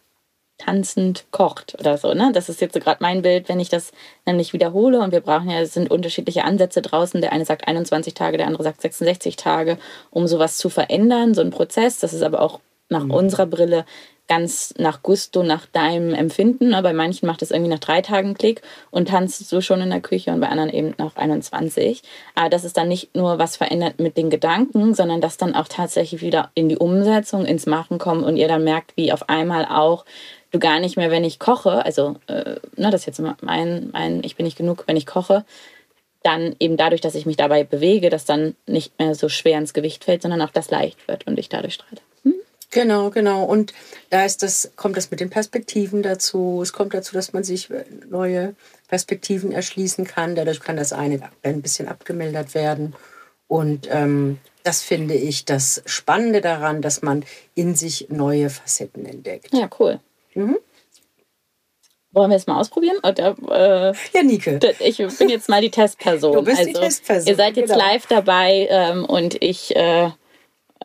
tanzend 0.57 1.25
kocht 1.31 1.75
oder 1.79 1.97
so. 1.97 2.13
Ne? 2.13 2.31
Das 2.33 2.49
ist 2.49 2.61
jetzt 2.61 2.73
so 2.73 2.79
gerade 2.79 2.97
mein 3.01 3.21
Bild, 3.21 3.49
wenn 3.49 3.59
ich 3.59 3.69
das 3.69 3.91
nämlich 4.25 4.53
wiederhole. 4.53 4.99
Und 5.01 5.11
wir 5.11 5.21
brauchen 5.21 5.49
ja, 5.49 5.59
es 5.59 5.73
sind 5.73 5.91
unterschiedliche 5.91 6.43
Ansätze 6.43 6.81
draußen. 6.81 7.21
Der 7.21 7.33
eine 7.33 7.45
sagt 7.45 7.67
21 7.67 8.13
Tage, 8.13 8.37
der 8.37 8.47
andere 8.47 8.63
sagt 8.63 8.81
66 8.81 9.35
Tage, 9.35 9.77
um 10.11 10.27
sowas 10.27 10.57
zu 10.57 10.69
verändern, 10.69 11.33
so 11.33 11.41
ein 11.41 11.51
Prozess. 11.51 11.99
Das 11.99 12.13
ist 12.13 12.23
aber 12.23 12.41
auch 12.41 12.59
nach 12.89 13.03
mhm. 13.03 13.11
unserer 13.11 13.45
Brille 13.45 13.85
ganz 14.27 14.73
nach 14.77 15.03
Gusto, 15.03 15.43
nach 15.43 15.65
deinem 15.67 16.13
Empfinden. 16.13 16.69
Ne? 16.69 16.81
Bei 16.81 16.93
manchen 16.93 17.27
macht 17.27 17.41
es 17.41 17.51
irgendwie 17.51 17.69
nach 17.69 17.79
drei 17.79 18.01
Tagen 18.01 18.33
Klick 18.33 18.61
und 18.89 19.09
tanzt 19.09 19.51
du 19.51 19.61
schon 19.61 19.81
in 19.81 19.91
der 19.91 20.01
Küche 20.01 20.31
und 20.31 20.39
bei 20.39 20.49
anderen 20.49 20.71
eben 20.71 20.95
nach 20.97 21.15
21. 21.15 22.01
Aber 22.33 22.49
das 22.49 22.63
ist 22.63 22.77
dann 22.77 22.87
nicht 22.87 23.15
nur 23.15 23.37
was 23.37 23.57
verändert 23.57 23.99
mit 23.99 24.17
den 24.17 24.29
Gedanken, 24.29 24.93
sondern 24.93 25.21
das 25.21 25.37
dann 25.37 25.55
auch 25.55 25.67
tatsächlich 25.67 26.21
wieder 26.21 26.49
in 26.55 26.69
die 26.69 26.77
Umsetzung, 26.77 27.45
ins 27.45 27.65
Machen 27.65 27.99
kommt 27.99 28.23
und 28.23 28.37
ihr 28.37 28.47
dann 28.47 28.63
merkt, 28.63 28.97
wie 28.97 29.11
auf 29.11 29.29
einmal 29.29 29.65
auch 29.65 30.05
du 30.51 30.59
gar 30.59 30.79
nicht 30.79 30.97
mehr, 30.97 31.11
wenn 31.11 31.23
ich 31.23 31.39
koche, 31.39 31.83
also 31.85 32.15
äh, 32.27 32.55
ne, 32.75 32.91
das 32.91 33.01
ist 33.01 33.05
jetzt 33.05 33.21
mein, 33.41 33.89
mein, 33.91 34.23
ich 34.23 34.35
bin 34.35 34.45
nicht 34.45 34.57
genug, 34.57 34.83
wenn 34.87 34.97
ich 34.97 35.05
koche, 35.05 35.45
dann 36.23 36.55
eben 36.59 36.75
dadurch, 36.75 37.01
dass 37.01 37.13
ich 37.15 37.27
mich 37.27 37.37
dabei 37.37 37.63
bewege, 37.63 38.09
dass 38.09 38.25
dann 38.25 38.55
nicht 38.65 38.97
mehr 38.97 39.13
so 39.13 39.29
schwer 39.29 39.59
ins 39.59 39.73
Gewicht 39.73 40.03
fällt, 40.03 40.23
sondern 40.23 40.41
auch 40.41 40.49
das 40.49 40.71
leicht 40.71 41.07
wird 41.07 41.27
und 41.27 41.37
ich 41.37 41.49
dadurch 41.49 41.75
strahle. 41.75 42.01
Hm? 42.23 42.33
Genau, 42.71 43.11
genau. 43.11 43.43
Und 43.43 43.73
da 44.09 44.25
ist 44.25 44.41
das, 44.41 44.71
kommt 44.75 44.97
das 44.97 45.11
mit 45.11 45.19
den 45.19 45.29
Perspektiven 45.29 46.01
dazu. 46.01 46.61
Es 46.63 46.73
kommt 46.73 46.95
dazu, 46.95 47.13
dass 47.13 47.31
man 47.33 47.43
sich 47.43 47.69
äh, 47.69 47.85
neue 48.09 48.55
Perspektiven 48.87 49.51
erschließen 49.51 50.05
kann. 50.05 50.35
Dadurch 50.35 50.61
kann 50.61 50.77
das 50.77 50.93
eine 50.93 51.19
ein 51.43 51.61
bisschen 51.61 51.87
abgemildert 51.87 52.55
werden. 52.55 52.95
Und 53.47 53.87
ähm, 53.91 54.39
das 54.63 54.81
finde 54.81 55.13
ich 55.13 55.45
das 55.45 55.83
Spannende 55.85 56.41
daran, 56.41 56.81
dass 56.81 57.03
man 57.03 57.23
in 57.53 57.75
sich 57.75 58.07
neue 58.09 58.49
Facetten 58.49 59.05
entdeckt. 59.05 59.53
Ja, 59.53 59.69
cool. 59.79 59.99
Mhm. 60.35 60.57
Wollen 62.11 62.29
wir 62.29 62.37
es 62.37 62.47
mal 62.47 62.59
ausprobieren? 62.59 62.97
Oder, 63.03 63.35
äh, 63.49 63.93
ja, 64.13 64.23
Nike. 64.23 64.59
Ich 64.79 64.97
bin 64.97 65.27
jetzt 65.27 65.49
mal 65.49 65.59
die 65.59 65.69
Testperson. 65.69 66.33
Du 66.33 66.43
bist 66.43 66.59
also, 66.59 66.71
die 66.71 66.79
Testperson. 66.79 67.27
Ihr 67.27 67.35
seid 67.35 67.57
jetzt 67.57 67.73
genau. 67.73 67.85
live 67.85 68.05
dabei 68.07 68.67
ähm, 68.69 69.03
und 69.03 69.41
ich 69.43 69.75
äh, 69.75 70.11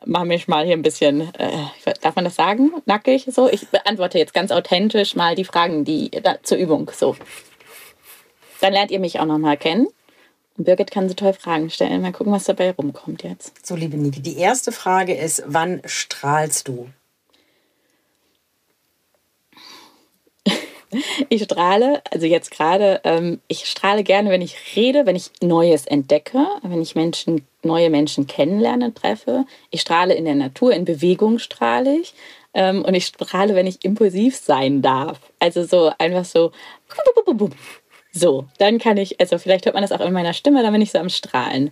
mache 0.05 0.25
mich 0.25 0.49
mal 0.49 0.65
hier 0.65 0.75
ein 0.75 0.83
bisschen, 0.83 1.33
äh, 1.35 1.93
darf 2.01 2.17
man 2.17 2.25
das 2.25 2.35
sagen? 2.35 2.73
Nackig 2.85 3.27
so? 3.31 3.49
Ich 3.49 3.69
beantworte 3.69 4.19
jetzt 4.19 4.35
ganz 4.35 4.51
authentisch 4.51 5.15
mal 5.15 5.37
die 5.37 5.45
Fragen 5.45 5.85
die, 5.85 6.11
da, 6.11 6.43
zur 6.43 6.59
Übung. 6.59 6.91
So. 6.93 7.17
Dann 8.61 8.73
lernt 8.73 8.91
ihr 8.91 8.99
mich 8.99 9.21
auch 9.21 9.27
noch 9.27 9.39
mal 9.39 9.57
kennen. 9.57 9.87
Und 10.59 10.65
Birgit 10.65 10.91
kann 10.91 11.09
so 11.09 11.15
toll 11.15 11.33
Fragen 11.33 11.71
stellen. 11.71 12.03
Mal 12.03 12.13
gucken, 12.13 12.33
was 12.33 12.45
dabei 12.45 12.73
rumkommt 12.73 13.23
jetzt. 13.23 13.65
So, 13.65 13.77
liebe 13.77 13.97
Nike, 13.97 14.21
die 14.21 14.37
erste 14.37 14.73
Frage 14.73 15.15
ist, 15.15 15.45
wann 15.47 15.81
strahlst 15.85 16.67
du? 16.69 16.89
Ich 21.29 21.43
strahle, 21.45 22.03
also 22.11 22.27
jetzt 22.27 22.51
gerade, 22.51 23.01
ähm, 23.05 23.41
ich 23.49 23.67
strahle 23.67 24.03
gerne, 24.03 24.31
wenn 24.31 24.43
ich 24.43 24.77
rede, 24.77 25.07
wenn 25.07 25.17
ich 25.17 25.31
Neues 25.41 25.87
entdecke, 25.87 26.47
wenn 26.63 26.83
ich 26.83 26.95
Menschen, 26.95 27.47
neue 27.63 27.91
Menschen 27.91 28.27
kennenlerne, 28.27 28.93
treffe. 28.95 29.45
Ich 29.71 29.81
strahle 29.81 30.15
in 30.15 30.25
der 30.25 30.35
Natur, 30.35 30.73
in 30.73 30.85
Bewegung 30.85 31.39
strahle 31.39 31.99
ich. 31.99 32.15
Ähm, 32.53 32.85
und 32.85 32.95
ich 32.95 33.07
strahle, 33.07 33.55
wenn 33.55 33.67
ich 33.67 33.85
impulsiv 33.85 34.37
sein 34.37 34.83
darf. 34.83 35.21
Also 35.39 35.65
so 35.65 35.93
einfach 35.99 36.25
so. 36.25 36.53
So, 38.13 38.47
dann 38.59 38.79
kann 38.79 38.97
ich, 38.97 39.21
also 39.21 39.39
vielleicht 39.39 39.67
hört 39.67 39.75
man 39.75 39.83
das 39.85 39.93
auch 39.93 40.01
in 40.05 40.13
meiner 40.13 40.33
Stimme, 40.33 40.63
dann 40.63 40.73
bin 40.73 40.83
ich 40.83 40.91
so 40.91 40.99
am 40.99 41.09
Strahlen. 41.09 41.71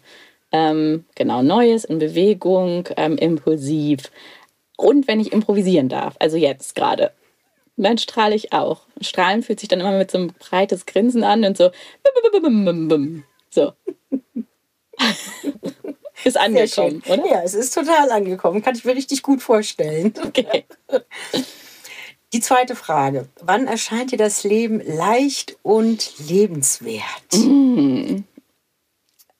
Ähm, 0.53 1.05
genau, 1.17 1.43
Neues 1.43 1.85
in 1.85 1.99
Bewegung, 1.99 2.89
ähm, 2.97 3.19
impulsiv. 3.19 4.11
Und 4.77 5.09
wenn 5.09 5.19
ich 5.19 5.33
improvisieren 5.33 5.89
darf, 5.89 6.15
also 6.21 6.37
jetzt 6.37 6.77
gerade, 6.77 7.11
dann 7.85 7.99
strahle 7.99 8.35
ich 8.35 8.53
auch. 8.53 8.87
Strahlen 9.01 9.43
fühlt 9.43 9.61
sich 9.61 9.69
dann 9.69 9.81
immer 9.81 9.97
mit 9.97 10.11
so 10.11 10.19
einem 10.19 10.33
breites 10.39 10.87
Grinsen 10.87 11.25
an 11.25 11.45
und 11.45 11.57
so. 11.57 11.71
So. 13.51 13.73
ist 16.25 16.37
angekommen, 16.37 17.03
oder? 17.09 17.27
Ja, 17.27 17.43
es 17.43 17.55
ist 17.55 17.75
total 17.75 18.11
angekommen. 18.11 18.63
Kann 18.63 18.75
ich 18.75 18.85
mir 18.85 18.95
richtig 18.95 19.23
gut 19.23 19.43
vorstellen. 19.43 20.13
Okay. 20.27 20.65
Die 22.35 22.41
zweite 22.41 22.77
Frage. 22.77 23.29
Wann 23.41 23.67
erscheint 23.67 24.13
dir 24.13 24.19
das 24.19 24.45
Leben 24.45 24.81
leicht 24.81 25.57
und 25.63 26.13
lebenswert? 26.29 27.33
Mm. 27.33 28.25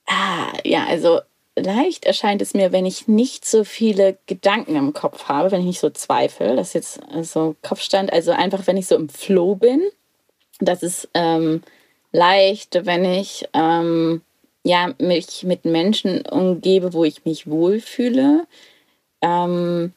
Ah, 0.07 0.53
ja, 0.63 0.87
also 0.87 1.21
leicht 1.61 2.05
erscheint 2.05 2.41
es 2.41 2.53
mir, 2.53 2.71
wenn 2.71 2.85
ich 2.85 3.07
nicht 3.07 3.45
so 3.45 3.63
viele 3.63 4.17
Gedanken 4.25 4.75
im 4.75 4.93
Kopf 4.93 5.25
habe, 5.25 5.51
wenn 5.51 5.61
ich 5.61 5.67
nicht 5.67 5.79
so 5.79 5.89
zweifle. 5.89 6.55
Das 6.55 6.69
ist 6.69 6.73
jetzt 6.73 6.99
so 7.33 7.55
Kopfstand. 7.61 8.11
Also 8.11 8.31
einfach, 8.31 8.67
wenn 8.67 8.77
ich 8.77 8.87
so 8.87 8.95
im 8.95 9.09
Flow 9.09 9.55
bin. 9.55 9.81
Das 10.59 10.83
ist 10.83 11.07
ähm, 11.13 11.61
leicht, 12.11 12.85
wenn 12.85 13.05
ich 13.05 13.47
ähm, 13.53 14.21
ja, 14.63 14.93
mich 14.99 15.43
mit 15.43 15.65
Menschen 15.65 16.25
umgebe, 16.25 16.93
wo 16.93 17.03
ich 17.05 17.25
mich 17.25 17.47
wohlfühle. 17.47 18.45
Ähm, 19.21 19.93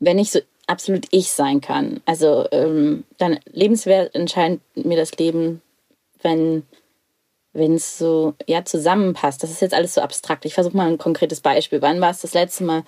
wenn 0.00 0.18
ich 0.18 0.30
so 0.30 0.40
absolut 0.66 1.06
ich 1.10 1.30
sein 1.30 1.60
kann. 1.60 2.00
Also 2.06 2.46
ähm, 2.52 3.04
dann 3.18 3.38
lebenswert 3.52 4.14
entscheidet 4.14 4.60
mir 4.74 4.96
das 4.96 5.16
Leben, 5.16 5.62
wenn 6.22 6.64
wenn 7.54 7.74
es 7.74 7.96
so 7.96 8.34
ja 8.46 8.64
zusammenpasst. 8.64 9.42
Das 9.42 9.50
ist 9.50 9.62
jetzt 9.62 9.74
alles 9.74 9.94
so 9.94 10.00
abstrakt. 10.00 10.44
Ich 10.44 10.54
versuche 10.54 10.76
mal 10.76 10.88
ein 10.88 10.98
konkretes 10.98 11.40
Beispiel. 11.40 11.80
Wann 11.80 12.00
war 12.00 12.10
es 12.10 12.20
das 12.20 12.34
letzte 12.34 12.64
Mal 12.64 12.84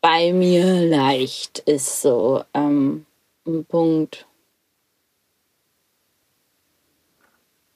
bei 0.00 0.32
mir 0.32 0.64
leicht? 0.86 1.60
Ist 1.60 2.02
so 2.02 2.44
ähm, 2.54 3.06
ein 3.46 3.64
Punkt. 3.64 4.26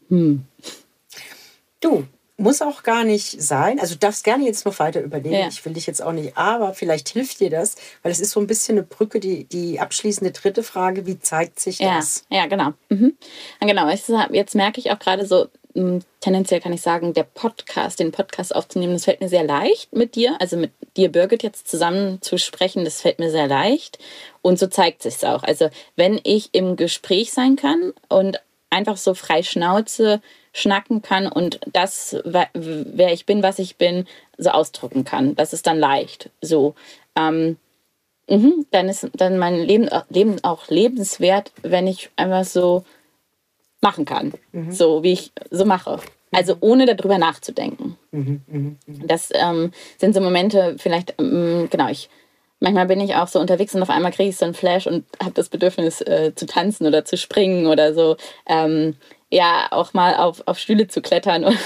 Hm. 0.09 0.45
Du, 1.81 2.07
muss 2.39 2.61
auch 2.61 2.83
gar 2.83 3.05
nicht 3.05 3.41
sein. 3.43 3.81
Also 3.81 3.95
du 3.95 4.01
darfst 4.01 4.23
gerne 4.23 4.45
jetzt 4.45 4.67
noch 4.67 4.79
weiter 4.79 5.01
überlegen. 5.01 5.35
Ja. 5.35 5.49
Ich 5.49 5.65
will 5.65 5.73
dich 5.73 5.87
jetzt 5.87 6.03
auch 6.03 6.13
nicht, 6.13 6.37
aber 6.37 6.75
vielleicht 6.75 7.09
hilft 7.09 7.41
dir 7.41 7.51
das, 7.51 7.77
weil 8.03 8.13
es 8.13 8.21
ist 8.21 8.33
so 8.33 8.41
ein 8.41 8.47
bisschen 8.47 8.77
eine 8.77 8.87
Brücke, 8.87 9.21
die, 9.21 9.45
die 9.45 9.81
abschließende 9.81 10.33
dritte 10.33 10.63
Frage, 10.63 11.07
wie 11.07 11.19
zeigt 11.19 11.59
sich 11.59 11.79
das? 11.79 12.25
Ja, 12.29 12.41
ja 12.41 12.47
genau. 12.47 12.73
Mhm. 12.91 13.17
Genau, 13.61 13.89
jetzt 13.89 14.55
merke 14.55 14.81
ich 14.81 14.91
auch 14.91 14.99
gerade 14.99 15.27
so, 15.27 15.47
tendenziell 16.21 16.61
kann 16.61 16.73
ich 16.73 16.83
sagen, 16.83 17.15
der 17.15 17.25
Podcast, 17.25 18.01
den 18.01 18.13
Podcast 18.13 18.55
aufzunehmen, 18.55 18.95
das 18.95 19.05
fällt 19.05 19.21
mir 19.21 19.29
sehr 19.29 19.45
leicht 19.45 19.95
mit 19.95 20.15
dir, 20.15 20.37
also 20.41 20.57
mit 20.57 20.73
dir, 20.97 21.11
Birgit, 21.11 21.43
jetzt 21.43 21.69
zusammen 21.69 22.21
zu 22.23 22.39
sprechen, 22.39 22.85
das 22.85 23.03
fällt 23.03 23.19
mir 23.19 23.31
sehr 23.31 23.47
leicht. 23.47 23.99
Und 24.43 24.59
so 24.59 24.67
zeigt 24.67 25.03
sich 25.03 25.27
auch. 25.27 25.43
Also 25.43 25.69
wenn 25.97 26.21
ich 26.25 26.51
im 26.53 26.77
Gespräch 26.77 27.33
sein 27.33 27.57
kann 27.57 27.93
und 28.09 28.41
einfach 28.71 28.97
so 28.97 29.15
frei 29.15 29.43
Schnauze 29.43 30.21
schnacken 30.53 31.03
kann 31.03 31.27
und 31.27 31.61
das, 31.73 32.17
wer 32.25 33.13
ich 33.13 33.27
bin, 33.27 33.43
was 33.43 33.59
ich 33.59 33.77
bin, 33.77 34.07
so 34.39 34.51
ausdrücken 34.51 35.05
kann. 35.05 35.35
Das 35.35 35.53
ist 35.53 35.67
dann 35.67 35.79
leicht. 35.79 36.31
So. 36.41 36.75
Ähm, 37.15 37.59
mh, 38.29 38.65
dann 38.71 38.89
ist 38.89 39.09
dann 39.15 39.39
mein 39.39 39.57
Leben, 39.57 39.89
Leben 40.09 40.43
auch 40.43 40.69
lebenswert, 40.69 41.53
wenn 41.63 41.87
ich 41.87 42.11
einfach 42.17 42.45
so 42.45 42.85
machen 43.87 44.05
kann. 44.05 44.33
Mhm. 44.53 44.73
So 44.73 45.03
wie 45.03 45.13
ich 45.13 45.33
so 45.51 45.65
mache. 45.65 46.01
Also 46.33 46.57
ohne 46.61 46.87
darüber 46.87 47.19
nachzudenken. 47.19 47.97
Mhm, 48.11 48.43
mh, 48.47 48.71
mh. 48.87 49.05
Das 49.07 49.31
ähm, 49.33 49.71
sind 49.97 50.15
so 50.15 50.21
Momente, 50.21 50.75
vielleicht, 50.79 51.15
ähm, 51.19 51.69
genau, 51.71 51.89
ich 51.89 52.11
manchmal 52.59 52.87
bin 52.87 53.01
ich 53.01 53.15
auch 53.15 53.29
so 53.29 53.39
unterwegs 53.39 53.75
und 53.75 53.83
auf 53.83 53.91
einmal 53.91 54.13
kriege 54.13 54.31
ich 54.31 54.37
so 54.37 54.45
einen 54.45 54.55
Flash 54.55 54.87
und 54.87 55.05
habe 55.23 55.35
das 55.35 55.49
Bedürfnis 55.49 56.01
äh, 56.01 56.33
zu 56.35 56.47
tanzen 56.47 56.87
oder 56.87 57.05
zu 57.05 57.17
springen 57.17 57.67
oder 57.67 57.95
so. 57.95 58.17
Ähm, 58.49 58.97
ja 59.31 59.69
auch 59.71 59.93
mal 59.93 60.15
auf, 60.17 60.43
auf 60.47 60.59
Stühle 60.59 60.89
zu 60.89 61.01
klettern. 61.01 61.45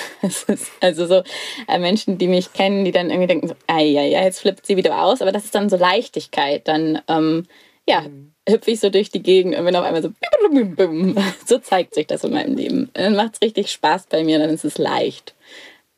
also 0.81 1.07
so 1.07 1.23
äh, 1.69 1.79
Menschen, 1.79 2.19
die 2.19 2.29
mich 2.29 2.53
kennen, 2.53 2.85
die 2.85 2.93
dann 2.93 3.11
irgendwie 3.11 3.29
denken, 3.29 3.49
so, 3.49 3.55
ja, 3.69 4.03
jetzt 4.03 4.41
flippt 4.41 4.67
sie 4.67 4.77
wieder 4.77 5.03
aus. 5.03 5.23
Aber 5.23 5.33
das 5.33 5.45
ist 5.45 5.55
dann 5.55 5.69
so 5.69 5.77
Leichtigkeit. 5.77 6.67
Dann, 6.69 7.01
ähm, 7.09 7.47
ja, 7.87 8.03
mhm. 8.03 8.33
Hüpfe 8.51 8.71
ich 8.71 8.81
so 8.81 8.91
durch 8.91 9.11
die 9.11 9.23
Gegend 9.23 9.57
und 9.57 9.65
bin 9.65 9.77
auf 9.77 9.85
einmal 9.85 10.03
so, 10.03 10.11
so 11.47 11.59
zeigt 11.59 11.95
sich 11.95 12.07
das 12.07 12.25
in 12.25 12.33
meinem 12.33 12.57
Leben. 12.57 12.91
Dann 12.95 13.17
macht 13.17 13.35
es 13.35 13.43
richtig 13.43 13.71
Spaß 13.71 14.07
bei 14.07 14.25
mir, 14.25 14.39
dann 14.39 14.51
ist 14.51 14.65
es 14.65 14.79
leicht. 14.79 15.35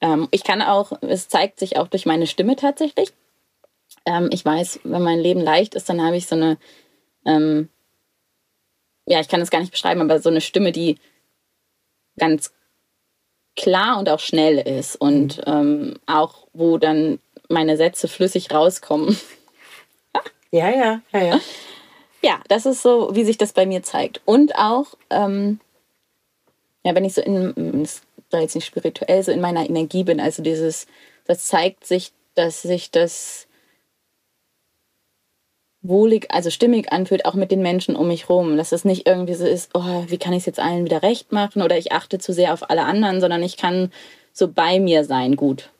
Ähm, 0.00 0.28
ich 0.30 0.44
kann 0.44 0.62
auch, 0.62 0.92
es 1.02 1.28
zeigt 1.28 1.58
sich 1.58 1.76
auch 1.76 1.88
durch 1.88 2.06
meine 2.06 2.26
Stimme 2.26 2.56
tatsächlich. 2.56 3.12
Ähm, 4.04 4.28
ich 4.32 4.44
weiß, 4.44 4.80
wenn 4.84 5.02
mein 5.02 5.20
Leben 5.20 5.40
leicht 5.40 5.74
ist, 5.74 5.88
dann 5.88 6.02
habe 6.02 6.16
ich 6.16 6.26
so 6.26 6.36
eine, 6.36 6.58
ähm, 7.24 7.68
ja, 9.06 9.20
ich 9.20 9.28
kann 9.28 9.40
es 9.40 9.50
gar 9.50 9.60
nicht 9.60 9.72
beschreiben, 9.72 10.00
aber 10.00 10.20
so 10.20 10.30
eine 10.30 10.40
Stimme, 10.40 10.72
die 10.72 10.98
ganz 12.18 12.52
klar 13.56 13.98
und 13.98 14.08
auch 14.08 14.20
schnell 14.20 14.58
ist 14.58 14.96
und 14.96 15.38
mhm. 15.38 15.42
ähm, 15.46 15.94
auch 16.06 16.46
wo 16.52 16.78
dann 16.78 17.18
meine 17.48 17.76
Sätze 17.76 18.08
flüssig 18.08 18.52
rauskommen. 18.52 19.16
ja, 20.50 20.70
ja, 20.70 21.00
ja, 21.12 21.22
ja. 21.22 21.40
Ja, 22.24 22.40
das 22.48 22.66
ist 22.66 22.82
so, 22.82 23.10
wie 23.14 23.24
sich 23.24 23.36
das 23.36 23.52
bei 23.52 23.66
mir 23.66 23.82
zeigt. 23.82 24.20
Und 24.24 24.54
auch, 24.56 24.94
ähm, 25.10 25.60
ja, 26.84 26.94
wenn 26.94 27.04
ich 27.04 27.14
so 27.14 27.20
in, 27.20 27.86
da 28.30 28.40
jetzt 28.40 28.54
nicht 28.54 28.66
spirituell, 28.66 29.22
so 29.22 29.32
in 29.32 29.40
meiner 29.40 29.68
Energie 29.68 30.04
bin, 30.04 30.20
also 30.20 30.42
dieses, 30.42 30.86
das 31.26 31.46
zeigt 31.46 31.84
sich, 31.84 32.12
dass 32.34 32.62
sich 32.62 32.90
das 32.90 33.48
wohlig, 35.82 36.26
also 36.30 36.50
stimmig 36.50 36.92
anfühlt, 36.92 37.24
auch 37.24 37.34
mit 37.34 37.50
den 37.50 37.60
Menschen 37.60 37.96
um 37.96 38.08
mich 38.08 38.28
rum. 38.28 38.56
Dass 38.56 38.72
es 38.72 38.84
nicht 38.84 39.06
irgendwie 39.06 39.34
so 39.34 39.44
ist, 39.44 39.70
oh, 39.74 40.04
wie 40.06 40.18
kann 40.18 40.32
ich 40.32 40.40
es 40.40 40.46
jetzt 40.46 40.60
allen 40.60 40.84
wieder 40.84 41.02
recht 41.02 41.32
machen 41.32 41.60
oder 41.60 41.76
ich 41.76 41.92
achte 41.92 42.18
zu 42.18 42.32
sehr 42.32 42.52
auf 42.52 42.70
alle 42.70 42.84
anderen, 42.84 43.20
sondern 43.20 43.42
ich 43.42 43.56
kann 43.56 43.92
so 44.32 44.48
bei 44.48 44.78
mir 44.78 45.04
sein 45.04 45.34
gut. 45.34 45.70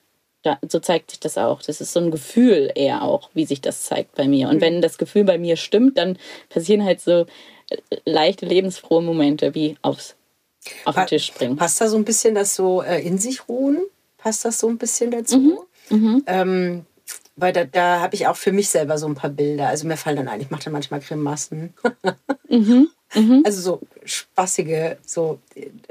Da, 0.42 0.58
so 0.68 0.80
zeigt 0.80 1.10
sich 1.10 1.20
das 1.20 1.38
auch. 1.38 1.62
Das 1.62 1.80
ist 1.80 1.92
so 1.92 2.00
ein 2.00 2.10
Gefühl 2.10 2.72
eher 2.74 3.02
auch, 3.02 3.30
wie 3.32 3.44
sich 3.44 3.60
das 3.60 3.84
zeigt 3.84 4.14
bei 4.16 4.26
mir. 4.26 4.48
Und 4.48 4.56
mhm. 4.56 4.60
wenn 4.60 4.82
das 4.82 4.98
Gefühl 4.98 5.24
bei 5.24 5.38
mir 5.38 5.56
stimmt, 5.56 5.98
dann 5.98 6.18
passieren 6.48 6.84
halt 6.84 7.00
so 7.00 7.26
äh, 7.70 7.76
leichte, 8.04 8.46
lebensfrohe 8.46 9.02
Momente 9.02 9.54
wie 9.54 9.76
aufs, 9.82 10.16
auf 10.84 10.96
den 10.96 11.06
Tisch 11.06 11.26
springen. 11.26 11.56
Passt 11.56 11.80
da 11.80 11.88
so 11.88 11.96
ein 11.96 12.04
bisschen 12.04 12.34
das 12.34 12.56
so 12.56 12.82
äh, 12.82 13.00
in 13.00 13.18
sich 13.18 13.48
ruhen? 13.48 13.82
Passt 14.18 14.44
das 14.44 14.58
so 14.58 14.68
ein 14.68 14.78
bisschen 14.78 15.10
dazu? 15.10 15.38
Mhm. 15.38 15.58
Mhm. 15.96 16.22
Ähm, 16.26 16.86
weil 17.36 17.52
da, 17.52 17.64
da 17.64 18.00
habe 18.00 18.14
ich 18.14 18.26
auch 18.26 18.36
für 18.36 18.52
mich 18.52 18.68
selber 18.68 18.98
so 18.98 19.06
ein 19.06 19.14
paar 19.14 19.30
Bilder. 19.30 19.68
Also 19.68 19.86
mir 19.86 19.96
fallen 19.96 20.16
dann 20.16 20.28
ein, 20.28 20.40
ich 20.40 20.50
mache 20.50 20.64
dann 20.64 20.72
manchmal 20.72 21.00
Grimassen. 21.00 21.74
mhm. 22.48 22.88
Mhm. 23.14 23.42
Also 23.44 23.60
so 23.60 23.80
spaßige, 24.04 24.96
so, 25.04 25.38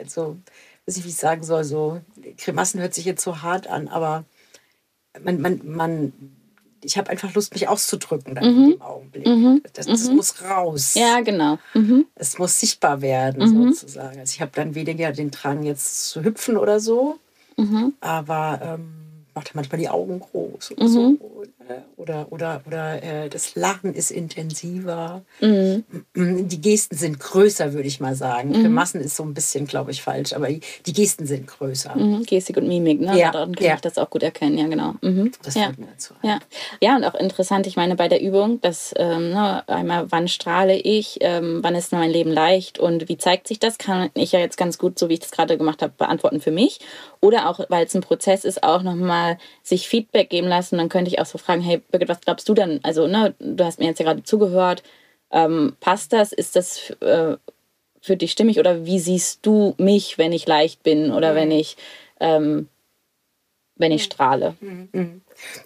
so, 0.08 0.38
weiß 0.86 0.98
ich, 0.98 1.04
wie 1.04 1.10
ich 1.10 1.16
sagen 1.16 1.44
soll, 1.44 1.64
so, 1.64 2.02
Grimassen 2.38 2.80
hört 2.80 2.94
sich 2.94 3.06
jetzt 3.06 3.24
so 3.24 3.42
hart 3.42 3.68
an, 3.68 3.88
aber 3.88 4.26
man, 5.24 5.42
man, 5.42 5.62
man 5.64 6.14
ich 6.84 6.98
habe 6.98 7.10
einfach 7.10 7.34
Lust, 7.34 7.54
mich 7.54 7.68
auszudrücken 7.68 8.36
dann 8.36 8.44
mhm. 8.44 8.64
in 8.64 8.70
dem 8.72 8.82
Augenblick. 8.82 9.28
Mhm. 9.28 9.62
Das, 9.74 9.86
das 9.86 10.10
mhm. 10.10 10.16
muss 10.16 10.42
raus. 10.44 10.96
Ja, 10.96 11.22
genau. 11.22 11.60
Es 12.16 12.38
muss 12.38 12.60
sichtbar 12.60 13.02
werden, 13.02 13.44
mhm. 13.44 13.74
sozusagen. 13.74 14.20
Also 14.20 14.34
ich 14.34 14.42
habe 14.42 14.52
dann 14.54 14.76
weniger 14.76 15.12
den 15.12 15.32
Drang, 15.32 15.64
jetzt 15.64 16.10
zu 16.10 16.24
hüpfen 16.24 16.58
oder 16.58 16.80
so, 16.80 17.20
mhm. 17.58 17.94
aber 18.00 18.60
ähm, 18.64 18.92
macht 19.36 19.54
manchmal 19.56 19.80
die 19.80 19.90
Augen 19.90 20.20
groß 20.20 20.72
oder 20.72 20.84
mhm. 20.84 20.88
so. 20.88 21.18
Oder, 21.98 22.28
oder, 22.32 22.62
oder 22.66 23.04
äh, 23.04 23.30
das 23.30 23.56
Lachen 23.56 23.94
ist 23.94 24.12
intensiver. 24.12 25.22
Mhm. 25.40 25.84
Die 26.16 26.62
Gesten 26.62 26.96
sind 26.96 27.20
größer, 27.20 27.74
würde 27.74 27.88
ich 27.88 28.00
mal 28.00 28.16
sagen. 28.16 28.50
Mhm. 28.50 28.64
Grimassen 28.64 29.02
ist 29.02 29.16
so 29.16 29.24
ein 29.24 29.34
bisschen, 29.34 29.68
glaube 29.68 29.92
ich, 29.92 30.02
falsch, 30.02 30.34
aber 30.34 30.48
die, 30.48 30.62
die 30.86 30.94
Gesten 30.94 31.26
sind 31.26 31.48
größer. 31.48 31.96
Mhm. 31.96 32.24
Gestik 32.24 32.58
und 32.58 32.68
Mimik, 32.68 33.02
ne? 33.02 33.18
Ja. 33.18 33.32
Daran 33.32 33.56
kann 33.56 33.66
ja. 33.68 33.76
ich 33.76 33.82
das 33.82 33.98
auch 33.98 34.10
gut 34.10 34.24
erkennen, 34.24 34.58
ja, 34.58 34.68
genau. 34.68 34.96
Mhm. 35.02 35.32
Das 35.44 35.56
ja. 35.56 35.70
mir 35.78 35.88
dazu. 35.92 36.14
Ja. 36.24 36.40
ja, 36.82 36.96
und 36.96 37.04
auch 37.06 37.16
interessant, 37.16 37.68
ich 37.68 37.76
meine, 37.76 37.96
bei 37.96 38.08
der 38.08 38.22
Übung, 38.22 38.62
dass 38.62 38.94
ähm, 38.98 39.32
ne, 39.32 39.68
einmal, 39.68 40.12
wann 40.12 40.28
strahle 40.28 40.78
ich, 40.78 41.18
ähm, 41.22 41.60
wann 41.62 41.76
ist 41.76 41.92
mein 41.92 42.10
Leben 42.10 42.32
leicht 42.32 42.80
und 42.80 43.10
wie 43.10 43.18
zeigt 43.18 43.48
sich 43.48 43.60
das, 43.60 43.78
kann 43.78 44.10
ich 44.14 44.32
ja 44.32 44.40
jetzt 44.40 44.58
ganz 44.58 44.78
gut, 44.78 44.98
so 44.98 45.10
wie 45.10 45.14
ich 45.14 45.20
das 45.20 45.32
gerade 45.32 45.58
gemacht 45.58 45.82
habe, 45.82 45.94
beantworten 45.98 46.42
für 46.42 46.52
mich. 46.52 46.80
Oder 47.20 47.50
auch, 47.50 47.60
weil 47.70 47.86
es 47.86 47.94
ein 47.94 48.02
Prozess 48.02 48.46
ist, 48.46 48.64
auch 48.64 48.82
nochmal 48.82 49.38
sich 49.62 49.88
Feedback 49.88 50.30
geben 50.30 50.48
lassen. 50.48 50.78
Dann 50.78 50.90
könnte 50.90 51.10
ich 51.10 51.20
auch 51.20 51.26
so 51.26 51.38
fragen, 51.38 51.61
hey 51.62 51.82
Birgit, 51.92 52.10
was 52.10 52.22
glaubst 52.22 52.48
du 52.50 52.54
denn? 52.54 52.80
Also, 52.84 53.08
ne, 53.08 53.34
du 53.40 53.64
hast 53.64 53.80
mir 53.80 53.86
jetzt 53.86 54.00
ja 54.00 54.06
gerade 54.06 54.24
zugehört. 54.24 54.84
Ähm, 55.32 55.76
passt 55.80 56.14
das? 56.14 56.32
Ist 56.32 56.56
das 56.56 56.92
äh, 57.02 57.38
für 58.02 58.18
dich 58.18 58.32
stimmig 58.32 58.60
oder 58.60 58.86
wie 58.86 59.00
siehst 59.00 59.46
du 59.46 59.76
mich, 59.78 60.18
wenn 60.18 60.34
ich 60.34 60.48
leicht 60.48 60.84
bin 60.84 61.12
oder 61.12 61.36
wenn 61.36 61.52
ich 61.52 61.78
ähm, 62.20 62.68
wenn 63.76 63.92
ich 63.92 64.04
strahle. 64.04 64.56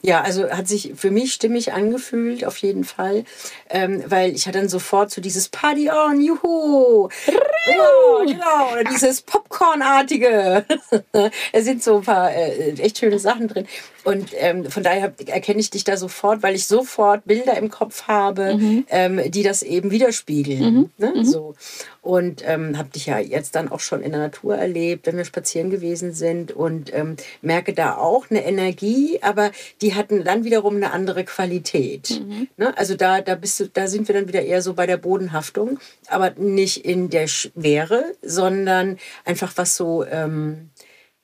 Ja, 0.02 0.22
also 0.22 0.50
hat 0.50 0.68
sich 0.68 0.94
für 0.96 1.12
mich 1.12 1.34
stimmig 1.34 1.74
angefühlt, 1.74 2.46
auf 2.46 2.58
jeden 2.58 2.84
Fall. 2.84 3.26
Ähm, 3.70 4.04
weil 4.08 4.36
ich 4.36 4.48
hatte 4.48 4.60
dann 4.60 4.70
sofort 4.70 5.12
so 5.12 5.22
dieses 5.22 5.50
Party 5.50 5.90
on, 5.90 6.22
juhu! 6.22 7.10
ja, 7.28 8.26
genau, 8.26 8.74
oder 8.74 8.84
dieses 8.84 9.22
Popcorn-artige. 9.22 10.66
es 11.52 11.66
sind 11.66 11.84
so 11.84 11.98
ein 11.98 12.04
paar 12.04 12.32
äh, 12.34 12.74
echt 12.74 13.00
schöne 13.00 13.20
Sachen 13.20 13.48
drin. 13.48 13.68
Und 14.06 14.30
ähm, 14.38 14.66
von 14.66 14.84
daher 14.84 15.14
erkenne 15.26 15.60
ich 15.60 15.72
dich 15.72 15.84
da 15.84 15.98
sofort, 15.98 16.44
weil 16.44 16.54
ich 16.54 16.68
sofort 16.68 17.26
Bilder 17.26 17.58
im 17.58 17.72
Kopf 17.72 18.04
habe, 18.04 18.56
mhm. 18.56 18.86
ähm, 18.90 19.32
die 19.32 19.42
das 19.42 19.64
eben 19.64 19.90
widerspiegeln. 19.90 20.76
Mhm. 20.76 20.90
Ne? 21.00 21.14
Mhm. 21.16 21.26
So. 21.26 21.56
Und 22.04 22.44
ähm, 22.48 22.78
habe 22.78 22.90
dich 22.90 23.08
ja 23.08 23.18
jetzt 23.18 23.56
dann 23.56 23.72
auch 23.72 23.80
schon 23.80 24.04
in 24.04 24.12
der 24.12 24.22
Natur 24.22 24.58
erlebt, 24.58 25.08
wenn 25.08 25.18
wir 25.18 25.26
spazieren 25.26 25.72
gewesen 25.72 26.14
sind 26.14 26.52
und 26.52 26.94
ähm, 26.94 27.16
merke 27.42 27.74
da 27.74 27.98
auch 27.98 28.30
eine 28.30 28.46
Energie, 28.46 29.18
aber 29.24 29.52
die 29.82 29.96
hatten 29.96 30.24
dann 30.24 30.44
wiederum 30.44 30.76
eine 30.76 30.92
andere 30.92 31.24
Qualität. 31.24 32.22
Mhm. 32.22 32.48
Ne? 32.58 32.78
Also 32.78 32.96
da, 32.96 33.22
da 33.22 33.36
bist 33.36 33.60
du, 33.60 33.68
da 33.68 33.88
sind 33.88 34.08
wir 34.08 34.16
dann 34.16 34.28
wieder 34.28 34.42
eher 34.42 34.62
so 34.62 34.74
bei 34.74 34.86
der 34.86 34.98
Bodenhaftung, 34.98 35.80
aber 36.08 36.32
nicht 36.32 36.86
in 36.86 37.10
der 37.10 37.28
Schwere, 37.28 38.16
sondern 38.22 38.98
einfach 39.24 39.54
was 39.56 39.76
so 39.76 40.06
ähm, 40.06 40.70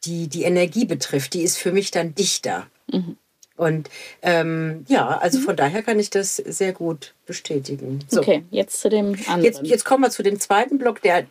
die, 0.06 0.28
die 0.28 0.44
Energie 0.44 0.86
betrifft, 0.86 1.34
die 1.34 1.44
ist 1.44 1.58
für 1.58 1.72
mich 1.72 1.92
dann 1.92 2.16
dichter. 2.16 2.68
Mhm. 2.92 3.18
Und 3.58 3.90
ähm, 4.24 4.86
ja, 4.88 5.20
also 5.20 5.38
mhm. 5.38 5.44
von 5.44 5.56
daher 5.56 5.84
kann 5.84 6.00
ich 6.00 6.10
das 6.10 6.38
sehr 6.38 6.74
gut 6.74 7.14
bestätigen. 7.28 8.00
So. 8.08 8.22
Okay, 8.22 8.44
jetzt 8.50 8.80
zu 8.82 8.90
dem 8.90 9.14
anderen. 9.28 9.44
Jetzt, 9.44 9.62
jetzt 9.64 9.86
kommen 9.86 10.04
wir 10.04 10.10
zu 10.10 10.24
dem 10.24 10.40
zweiten 10.40 10.80
Block. 10.80 11.02
Der, 11.04 11.28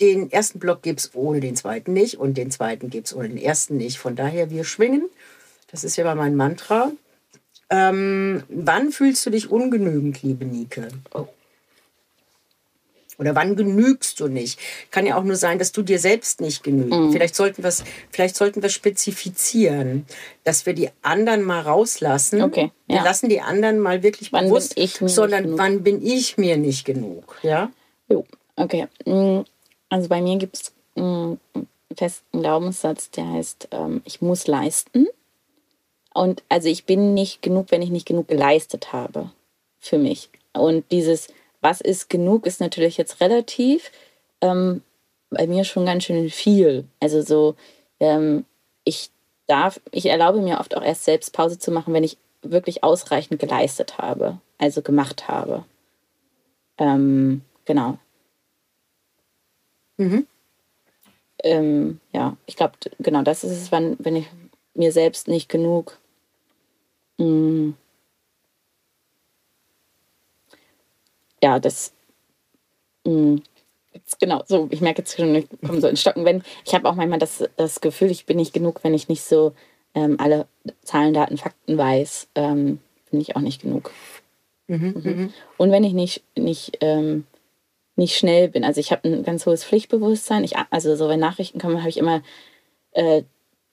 den 0.00 0.32
ersten 0.32 0.58
Block 0.58 0.82
gibt 0.82 1.00
es 1.00 1.10
ohne 1.14 1.40
den 1.40 1.54
zweiten 1.54 1.92
nicht 1.92 2.18
und 2.18 2.38
den 2.38 2.50
zweiten 2.50 2.88
gibt 2.88 3.08
es 3.08 3.14
ohne 3.14 3.28
den 3.28 3.38
ersten 3.38 3.76
nicht. 3.76 3.98
Von 3.98 4.16
daher, 4.16 4.50
wir 4.50 4.64
schwingen. 4.64 5.10
Das 5.70 5.84
ist 5.84 5.96
ja 5.96 6.04
mal 6.04 6.14
mein 6.14 6.36
Mantra. 6.36 6.92
Ähm, 7.68 8.44
wann 8.48 8.92
fühlst 8.92 9.26
du 9.26 9.30
dich 9.30 9.50
ungenügend, 9.50 10.22
liebe 10.22 10.44
Nike? 10.44 10.88
Oh. 11.12 11.26
Oder 13.18 13.34
wann 13.34 13.56
genügst 13.56 14.20
du 14.20 14.28
nicht? 14.28 14.60
Kann 14.90 15.06
ja 15.06 15.16
auch 15.16 15.22
nur 15.24 15.36
sein, 15.36 15.58
dass 15.58 15.72
du 15.72 15.82
dir 15.82 15.98
selbst 15.98 16.40
nicht 16.40 16.62
genügst. 16.62 16.92
Mhm. 16.92 17.12
Vielleicht 17.12 17.34
sollten 17.34 17.62
wir 17.62 17.72
vielleicht 18.10 18.36
sollten 18.36 18.62
wir 18.62 18.68
spezifizieren, 18.68 20.04
dass 20.44 20.66
wir 20.66 20.74
die 20.74 20.90
anderen 21.02 21.42
mal 21.42 21.60
rauslassen. 21.60 22.42
Okay, 22.42 22.72
ja. 22.88 22.96
Wir 22.96 23.04
lassen 23.04 23.28
die 23.28 23.40
anderen 23.40 23.78
mal 23.78 24.02
wirklich 24.02 24.32
wann 24.32 24.46
bewusst, 24.46 24.78
sondern 25.00 25.56
wann 25.56 25.82
bin 25.82 26.04
ich 26.04 26.36
mir 26.36 26.56
nicht 26.58 26.84
genug? 26.84 27.38
Ja. 27.42 27.70
Jo, 28.08 28.26
okay. 28.56 28.86
Mm, 29.06 29.40
also 29.88 30.08
bei 30.08 30.20
mir 30.20 30.36
gibt 30.36 30.56
es 30.56 30.72
mm, 30.94 31.34
einen 31.54 31.68
festen 31.96 32.40
Glaubenssatz, 32.40 33.10
der 33.10 33.28
heißt, 33.28 33.68
ähm, 33.72 34.02
ich 34.04 34.20
muss 34.20 34.46
leisten. 34.46 35.06
Und 36.16 36.42
also 36.48 36.68
ich 36.68 36.84
bin 36.86 37.12
nicht 37.12 37.42
genug, 37.42 37.70
wenn 37.70 37.82
ich 37.82 37.90
nicht 37.90 38.06
genug 38.06 38.28
geleistet 38.28 38.92
habe 38.92 39.30
für 39.78 39.98
mich. 39.98 40.30
Und 40.54 40.90
dieses 40.90 41.28
was 41.60 41.80
ist 41.80 42.08
genug, 42.08 42.46
ist 42.46 42.60
natürlich 42.60 42.96
jetzt 42.96 43.20
relativ. 43.20 43.90
Ähm, 44.40 44.82
bei 45.30 45.46
mir 45.46 45.64
schon 45.64 45.84
ganz 45.84 46.04
schön 46.04 46.30
viel. 46.30 46.84
Also 47.00 47.22
so, 47.22 47.56
ähm, 48.00 48.44
ich 48.84 49.10
darf, 49.46 49.80
ich 49.90 50.06
erlaube 50.06 50.40
mir 50.40 50.60
oft 50.60 50.76
auch 50.76 50.82
erst 50.82 51.04
selbst 51.04 51.32
Pause 51.32 51.58
zu 51.58 51.70
machen, 51.70 51.92
wenn 51.92 52.04
ich 52.04 52.16
wirklich 52.42 52.84
ausreichend 52.84 53.40
geleistet 53.40 53.98
habe, 53.98 54.38
also 54.58 54.80
gemacht 54.80 55.28
habe. 55.28 55.64
Ähm, 56.78 57.42
genau. 57.64 57.98
Mhm. 59.96 60.26
Ähm, 61.42 62.00
ja, 62.12 62.36
ich 62.46 62.56
glaube, 62.56 62.74
genau 63.00 63.22
das 63.22 63.44
ist 63.44 63.52
es, 63.52 63.72
wann, 63.72 63.96
wenn 63.98 64.16
ich 64.16 64.26
mir 64.74 64.92
selbst 64.92 65.26
nicht 65.28 65.48
genug 65.48 65.98
mh, 67.18 67.24
mm, 67.26 67.76
ja, 71.42 71.58
das 71.58 71.92
mh, 73.04 73.12
mm, 73.12 73.42
jetzt, 73.96 74.20
genau, 74.20 74.42
so, 74.46 74.68
ich 74.70 74.80
merke 74.80 75.02
jetzt 75.02 75.16
schon, 75.16 75.34
ich 75.34 75.46
komme 75.66 75.80
so 75.80 75.88
ins 75.88 76.00
Stocken, 76.00 76.24
wenn, 76.24 76.42
ich 76.64 76.74
habe 76.74 76.88
auch 76.88 76.94
manchmal 76.94 77.18
das, 77.18 77.44
das 77.56 77.80
Gefühl, 77.80 78.10
ich 78.10 78.26
bin 78.26 78.36
nicht 78.36 78.52
genug, 78.52 78.84
wenn 78.84 78.94
ich 78.94 79.08
nicht 79.08 79.22
so 79.22 79.52
ähm, 79.94 80.16
alle 80.20 80.46
Zahlen, 80.82 81.14
Daten, 81.14 81.38
Fakten 81.38 81.76
weiß, 81.76 82.28
ähm, 82.34 82.80
bin 83.10 83.20
ich 83.20 83.36
auch 83.36 83.40
nicht 83.40 83.62
genug. 83.62 83.90
Mhm, 84.68 84.94
mhm. 85.02 85.02
mhm. 85.02 85.32
Und 85.56 85.70
wenn 85.70 85.84
ich 85.84 85.92
nicht, 85.92 86.22
nicht, 86.36 86.78
ähm, 86.80 87.26
nicht 87.96 88.16
schnell 88.16 88.48
bin, 88.48 88.64
also 88.64 88.80
ich 88.80 88.92
habe 88.92 89.08
ein 89.08 89.22
ganz 89.22 89.46
hohes 89.46 89.64
Pflichtbewusstsein, 89.64 90.44
ich, 90.44 90.54
also 90.70 90.94
so 90.96 91.08
wenn 91.08 91.20
Nachrichten 91.20 91.58
kommen, 91.58 91.78
habe 91.78 91.88
ich 91.88 91.96
immer 91.96 92.22
äh, 92.92 93.22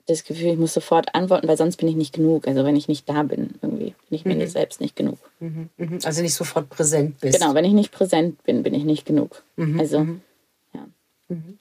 das 0.08 0.24
Gefühl, 0.26 0.52
ich 0.54 0.58
muss 0.58 0.74
sofort 0.74 1.16
antworten, 1.16 1.48
weil 1.48 1.58
sonst 1.58 1.78
bin 1.78 1.88
ich 1.88 1.96
nicht 1.96 2.14
genug. 2.14 2.48
Also 2.48 2.66
wenn 2.66 2.76
ich 2.76 2.88
nicht 2.88 3.08
da 3.08 3.24
bin, 3.24 3.56
irgendwie 3.62 3.96
bin 4.10 4.18
ich 4.18 4.26
mir 4.26 4.36
mhm. 4.36 4.48
selbst 4.48 4.82
nicht 4.82 4.96
genug. 4.96 5.18
Mhm. 5.40 5.70
mhm. 5.78 6.00
Also 6.04 6.22
nicht 6.22 6.34
sofort 6.34 6.70
präsent 6.70 7.20
bist. 7.22 7.40
Genau, 7.40 7.54
wenn 7.54 7.66
ich 7.66 7.74
nicht 7.74 7.92
präsent 7.92 8.44
bin, 8.44 8.64
bin 8.64 8.74
ich 8.74 8.84
nicht 8.84 9.06
genug. 9.06 9.44
Mhm. 9.56 9.80
Also, 9.80 10.00
mhm. 10.00 10.22
ja. 10.74 10.86
Mhm. 11.30 11.58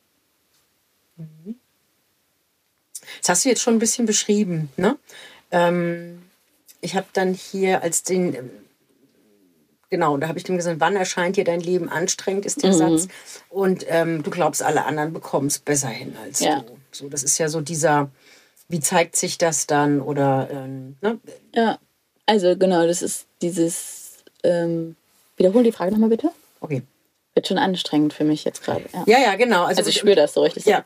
Das 3.20 3.28
hast 3.28 3.44
du 3.44 3.50
jetzt 3.50 3.62
schon 3.62 3.74
ein 3.74 3.78
bisschen 3.78 4.06
beschrieben. 4.06 4.70
Ne? 4.76 4.96
Ähm, 5.52 6.22
ich 6.80 6.96
habe 6.96 7.06
dann 7.12 7.34
hier 7.34 7.82
als 7.82 8.02
den, 8.02 8.34
ähm, 8.34 8.50
genau, 9.90 10.16
da 10.16 10.26
habe 10.26 10.38
ich 10.38 10.44
dem 10.44 10.56
gesagt, 10.56 10.80
wann 10.80 10.96
erscheint 10.96 11.36
dir 11.36 11.44
dein 11.44 11.60
Leben 11.60 11.88
anstrengend, 11.88 12.44
ist 12.44 12.64
der 12.64 12.72
Satz. 12.72 13.06
Und 13.48 13.86
ähm, 13.88 14.24
du 14.24 14.30
glaubst, 14.30 14.62
alle 14.64 14.84
anderen 14.84 15.12
bekommen 15.12 15.46
es 15.46 15.60
besser 15.60 15.88
hin 15.88 16.16
als 16.24 16.40
ja. 16.40 16.62
du. 16.62 16.76
So, 16.94 17.08
das 17.08 17.22
ist 17.22 17.38
ja 17.38 17.48
so 17.48 17.60
dieser, 17.60 18.10
wie 18.68 18.80
zeigt 18.80 19.16
sich 19.16 19.38
das 19.38 19.66
dann? 19.66 20.00
Oder 20.00 20.48
ähm, 20.50 20.96
ne? 21.00 21.18
Ja, 21.54 21.78
also 22.26 22.56
genau, 22.56 22.86
das 22.86 23.02
ist 23.02 23.26
dieses. 23.40 24.24
Ähm, 24.44 24.96
wiederhol 25.36 25.62
die 25.62 25.72
Frage 25.72 25.92
nochmal 25.92 26.08
bitte. 26.08 26.30
Okay. 26.60 26.82
Wird 27.34 27.46
schon 27.46 27.58
anstrengend 27.58 28.12
für 28.12 28.24
mich 28.24 28.44
jetzt 28.44 28.62
gerade. 28.62 28.84
Ja. 28.92 29.04
ja, 29.06 29.18
ja, 29.18 29.36
genau. 29.36 29.64
Also, 29.64 29.80
also 29.80 29.90
ich 29.90 29.96
spüre 29.96 30.16
das 30.16 30.34
so 30.34 30.42
richtig. 30.42 30.66
Ja, 30.66 30.84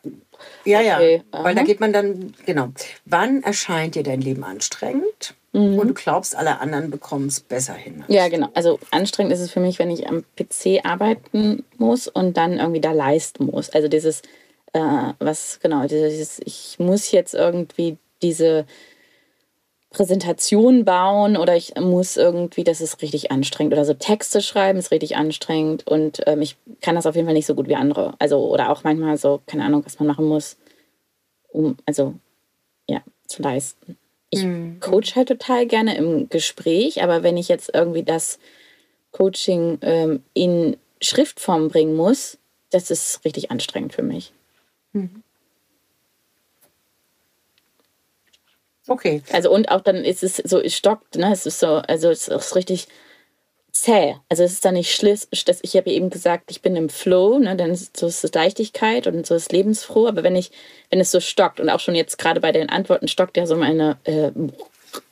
ja, 0.65 0.97
okay. 0.97 1.23
ja. 1.33 1.45
Weil 1.45 1.55
da 1.55 1.63
geht 1.63 1.81
man 1.81 1.93
dann, 1.93 2.35
genau. 2.45 2.69
Wann 3.05 3.43
erscheint 3.43 3.95
dir 3.95 4.03
dein 4.03 4.21
Leben 4.21 4.45
anstrengend? 4.45 5.35
Mhm. 5.53 5.79
Und 5.79 5.89
du 5.89 5.95
glaubst, 5.95 6.37
alle 6.37 6.61
anderen 6.61 6.91
bekommen 6.91 7.29
es 7.29 7.41
besser 7.41 7.75
hin. 7.75 8.05
Ja, 8.09 8.29
genau. 8.29 8.49
Also 8.55 8.79
anstrengend 8.91 9.33
ist 9.33 9.41
es 9.41 9.51
für 9.51 9.61
mich, 9.61 9.79
wenn 9.79 9.91
ich 9.91 10.07
am 10.09 10.25
PC 10.37 10.85
arbeiten 10.85 11.65
muss 11.79 12.07
und 12.07 12.37
dann 12.37 12.59
irgendwie 12.59 12.81
da 12.81 12.93
leisten 12.93 13.47
muss. 13.47 13.71
Also 13.71 13.89
dieses 13.89 14.23
äh, 14.77 15.15
was 15.19 15.59
genau, 15.61 15.87
dieses, 15.87 16.39
ich 16.45 16.77
muss 16.79 17.11
jetzt 17.11 17.35
irgendwie 17.35 17.97
diese 18.23 18.67
Präsentation 19.91 20.85
bauen 20.85 21.37
oder 21.37 21.57
ich 21.57 21.75
muss 21.77 22.17
irgendwie, 22.17 22.65
das 22.65 22.81
ist 22.81 23.01
richtig 23.01 23.31
anstrengend. 23.31 23.73
Oder 23.73 23.85
so 23.85 23.95
Texte 23.95 24.43
schreiben 24.43 24.79
ist 24.79 24.91
richtig 24.91 25.17
anstrengend 25.17 25.87
und 25.87 26.21
ähm, 26.27 26.43
ich 26.43 26.57
kann 26.83 26.95
das 26.95 27.07
auf 27.07 27.15
jeden 27.15 27.27
Fall 27.27 27.35
nicht 27.35 27.47
so 27.47 27.55
gut 27.55 27.69
wie 27.69 27.77
andere. 27.77 28.15
Also, 28.19 28.39
oder 28.51 28.71
auch 28.71 28.85
manchmal 28.85 29.17
so, 29.17 29.41
keine 29.47 29.65
Ahnung, 29.65 29.85
was 29.85 29.99
man 29.99 30.09
machen 30.09 30.27
muss, 30.27 30.57
um, 31.49 31.77
also, 31.87 32.15
ja, 32.89 33.03
zu 33.27 33.43
leisten. 33.43 33.97
Ich 34.31 34.43
mhm. 34.43 34.81
coach 34.81 35.17
halt 35.17 35.29
total 35.29 35.67
gerne 35.67 35.97
im 35.97 36.29
Gespräch, 36.29 37.03
aber 37.03 37.23
wenn 37.23 37.37
ich 37.37 37.49
jetzt 37.49 37.71
irgendwie 37.73 38.03
das 38.03 38.39
Coaching 39.13 39.79
ähm, 39.81 40.23
in 40.35 40.77
Schriftform 41.01 41.69
bringen 41.69 41.97
muss, 41.97 42.39
das 42.71 42.91
ist 42.91 43.25
richtig 43.25 43.51
anstrengend 43.51 43.95
für 43.95 44.03
mich. 44.03 44.33
Mhm. 44.97 45.23
Okay. 48.89 49.23
Also 49.33 49.51
und 49.51 49.71
auch 49.71 49.81
dann 49.81 49.97
ist 50.05 50.23
es 50.23 50.37
so, 50.37 50.61
es 50.61 50.75
stockt, 50.75 51.17
ne? 51.17 51.33
Es 51.33 51.45
ist 51.47 51.59
so, 51.59 51.77
also 51.89 52.09
es 52.11 52.29
ist 52.29 52.55
richtig 52.55 52.87
zäh. 53.73 54.17
Also 54.29 54.45
es 54.45 54.55
ist 54.55 54.65
dann 54.65 54.75
nicht 54.75 54.95
schlimm. 54.95 55.19
Ich 55.31 55.77
habe 55.77 55.91
eben 55.91 56.11
gesagt, 56.11 56.51
ich 56.51 56.63
bin 56.63 56.77
im 56.77 56.89
Flow, 56.89 57.39
ne? 57.39 57.57
Dann 57.57 57.71
ist 57.73 57.97
so 57.97 58.07
ist 58.07 58.35
Leichtigkeit 58.35 59.07
und 59.09 59.27
so 59.27 59.35
ist 59.35 59.53
lebensfroh. 59.53 60.09
Aber 60.09 60.23
wenn 60.23 60.37
ich, 60.37 60.53
wenn 60.91 61.01
es 61.01 61.11
so 61.11 61.21
stockt 61.21 61.61
und 61.61 61.71
auch 61.71 61.81
schon 61.81 61.97
jetzt 61.97 62.19
gerade 62.19 62.41
bei 62.41 62.53
den 62.53 62.71
Antworten 62.71 63.09
stockt 63.09 63.37
ja 63.37 63.47
so 63.47 63.57
meine 63.57 63.99
äh, 64.05 64.31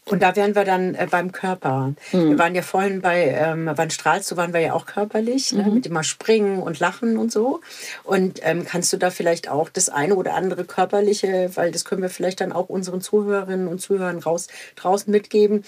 und 0.07 0.23
da 0.23 0.37
wären 0.37 0.55
wir 0.55 0.65
dann 0.65 0.95
äh, 0.95 1.07
beim 1.11 1.33
Körper. 1.33 1.95
Mhm. 2.13 2.31
Wir 2.31 2.39
waren 2.39 2.55
ja 2.55 2.63
vorhin 2.63 3.01
bei, 3.01 3.29
ähm, 3.29 3.71
wann 3.75 3.91
strahlst 3.91 4.31
du, 4.31 4.37
waren 4.37 4.53
wir 4.53 4.61
ja 4.61 4.75
auch 4.75 4.85
körperlich, 4.85 5.53
ne? 5.53 5.63
mhm. 5.63 5.75
mit 5.75 5.87
dem 5.87 5.95
mal 5.95 6.03
springen 6.03 6.61
und 6.61 6.79
lachen 6.79 7.17
und 7.17 7.33
so. 7.33 7.61
Und 8.03 8.41
ähm, 8.43 8.67
kannst 8.67 8.93
du 8.93 8.99
da 8.99 9.11
vielleicht 9.11 9.49
auch 9.49 9.71
das 9.71 9.89
eine 9.89 10.15
oder 10.15 10.35
andere 10.35 10.65
körperliche, 10.65 11.51
weil 11.55 11.73
das 11.73 11.85
können 11.85 12.03
wir 12.03 12.11
vielleicht 12.11 12.43
dann 12.43 12.53
auch 12.53 12.69
unseren 12.69 13.01
Zuhörerinnen 13.01 13.67
und 13.67 13.81
Zuhörern 13.81 14.19
raus, 14.19 14.49
draußen 14.77 15.11
mitgeben, 15.11 15.65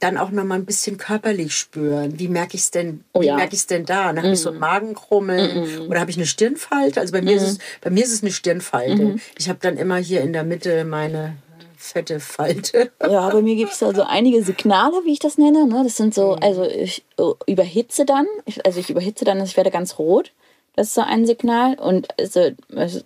dann 0.00 0.18
auch 0.18 0.30
noch 0.30 0.44
mal 0.44 0.56
ein 0.56 0.64
bisschen 0.64 0.98
körperlich 0.98 1.56
spüren. 1.56 2.18
Wie 2.18 2.28
merke 2.28 2.56
ich 2.56 2.62
es 2.62 2.70
denn? 2.72 3.04
Oh, 3.12 3.20
wie 3.20 3.26
ja. 3.26 3.36
merke 3.36 3.54
ich 3.54 3.60
es 3.60 3.66
denn 3.66 3.86
da? 3.86 4.12
Ne? 4.12 4.22
Habe 4.22 4.32
ich 4.32 4.40
so 4.40 4.50
ein 4.50 4.56
mhm. 4.56 4.60
Magenkrummeln 4.60 5.82
mhm. 5.84 5.88
oder 5.88 6.00
habe 6.00 6.10
ich 6.10 6.16
eine 6.16 6.26
Stirnfalte? 6.26 7.00
Also 7.00 7.12
bei 7.12 7.22
mir 7.22 7.36
ist 7.36 7.42
es 7.42 7.58
bei 7.80 7.90
mir 7.90 8.04
ist 8.04 8.12
es 8.12 8.22
eine 8.22 8.32
Stirnfalte. 8.32 9.02
Mhm. 9.02 9.20
Ich 9.38 9.48
habe 9.48 9.60
dann 9.62 9.76
immer 9.76 9.96
hier 9.96 10.20
in 10.20 10.32
der 10.32 10.44
Mitte 10.44 10.84
meine 10.84 11.36
fette 11.82 12.20
Falte. 12.20 12.90
Ja, 13.02 13.28
bei 13.30 13.42
mir 13.42 13.56
gibt 13.56 13.72
es 13.72 13.82
also 13.82 14.02
einige 14.02 14.42
Signale, 14.42 15.02
wie 15.04 15.12
ich 15.12 15.18
das 15.18 15.38
nenne. 15.38 15.66
Ne? 15.66 15.82
Das 15.84 15.96
sind 15.96 16.14
so, 16.14 16.32
mhm. 16.32 16.42
also 16.42 16.64
ich 16.64 17.04
oh, 17.18 17.34
überhitze 17.46 18.06
dann, 18.06 18.26
also 18.64 18.80
ich 18.80 18.90
überhitze 18.90 19.24
dann, 19.24 19.42
ich 19.42 19.56
werde 19.56 19.70
ganz 19.70 19.98
rot. 19.98 20.32
Das 20.76 20.88
ist 20.88 20.94
so 20.94 21.02
ein 21.02 21.26
Signal. 21.26 21.78
Und 21.78 22.08
also, 22.18 22.50
es 22.70 23.04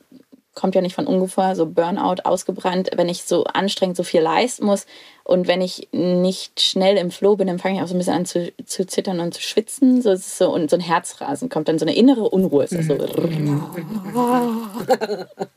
kommt 0.54 0.74
ja 0.74 0.80
nicht 0.80 0.94
von 0.94 1.06
ungefähr, 1.06 1.56
so 1.56 1.66
Burnout, 1.66 2.22
ausgebrannt, 2.24 2.90
wenn 2.96 3.08
ich 3.08 3.24
so 3.24 3.44
anstrengend 3.44 3.96
so 3.96 4.04
viel 4.04 4.22
leisten 4.22 4.64
muss 4.64 4.86
und 5.24 5.48
wenn 5.48 5.60
ich 5.60 5.88
nicht 5.92 6.60
schnell 6.60 6.96
im 6.96 7.10
Flow 7.10 7.36
bin, 7.36 7.46
dann 7.46 7.58
fange 7.58 7.76
ich 7.76 7.82
auch 7.82 7.88
so 7.88 7.94
ein 7.94 7.98
bisschen 7.98 8.14
an 8.14 8.26
zu, 8.26 8.52
zu 8.64 8.86
zittern 8.86 9.20
und 9.20 9.34
zu 9.34 9.42
schwitzen. 9.42 10.00
So, 10.00 10.12
ist 10.12 10.38
so, 10.38 10.52
und 10.52 10.70
so 10.70 10.76
ein 10.76 10.80
Herzrasen 10.80 11.48
kommt 11.48 11.68
dann, 11.68 11.78
so 11.78 11.84
eine 11.84 11.96
innere 11.96 12.30
Unruhe. 12.30 12.64
Ist 12.64 12.74
das 12.74 12.86
so. 12.86 12.96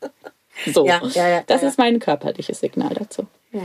So, 0.74 0.86
ja, 0.86 1.02
ja, 1.14 1.28
ja, 1.28 1.44
das 1.46 1.64
ist 1.64 1.78
mein 1.78 2.00
körperliches 2.00 2.60
Signal 2.60 2.94
dazu. 2.94 3.28
Ja, 3.52 3.62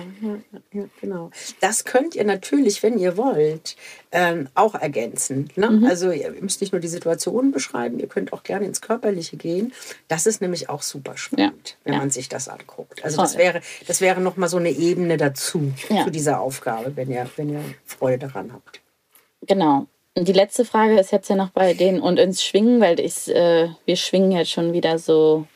ja, 0.73 0.85
genau. 1.01 1.31
Das 1.61 1.85
könnt 1.85 2.15
ihr 2.15 2.25
natürlich, 2.25 2.83
wenn 2.83 2.99
ihr 2.99 3.19
wollt, 3.19 3.77
ähm, 4.13 4.49
auch 4.55 4.75
ergänzen. 4.75 5.51
Ne? 5.57 5.69
Mhm. 5.69 5.85
Also 5.85 6.11
ihr 6.11 6.31
müsst 6.41 6.63
nicht 6.63 6.73
nur 6.73 6.81
die 6.81 6.89
Situation 6.89 7.53
beschreiben, 7.53 7.99
ihr 7.99 8.07
könnt 8.07 8.33
auch 8.33 8.45
gerne 8.45 8.65
ins 8.65 8.81
Körperliche 8.81 9.37
gehen. 9.37 9.75
Das 10.09 10.27
ist 10.27 10.41
nämlich 10.41 10.71
auch 10.71 10.81
super 10.81 11.19
spannend, 11.19 11.77
wenn 11.85 11.99
man 11.99 12.11
sich 12.11 12.31
das 12.31 12.49
anguckt. 12.49 13.05
Also 13.05 13.17
Voll. 13.17 13.25
das 13.25 13.37
wäre, 13.37 13.61
das 13.87 14.01
wäre 14.01 14.23
nochmal 14.23 14.49
so 14.49 14.57
eine 14.57 14.71
Ebene 14.71 15.19
dazu, 15.19 15.73
zu 16.05 16.11
dieser 16.11 16.41
Aufgabe, 16.41 16.97
wenn 16.97 17.11
ihr, 17.11 17.29
wenn 17.37 17.51
ihr 17.51 17.65
Freude 17.85 18.27
daran 18.29 18.55
habt. 18.55 18.81
Genau. 19.47 19.87
Und 20.15 20.29
die 20.29 20.33
letzte 20.33 20.65
Frage 20.65 20.99
ist 20.99 21.13
jetzt 21.13 21.29
ja 21.29 21.37
noch 21.37 21.51
bei 21.51 21.75
denen 21.75 22.01
und 22.01 22.19
ins 22.19 22.43
Schwingen, 22.43 22.81
weil 22.81 23.01
ich, 23.01 23.29
äh, 23.29 23.69
wir 23.85 23.97
schwingen 23.97 24.33
jetzt 24.33 24.51
schon 24.51 24.73
wieder 24.73 24.99
so 24.99 25.47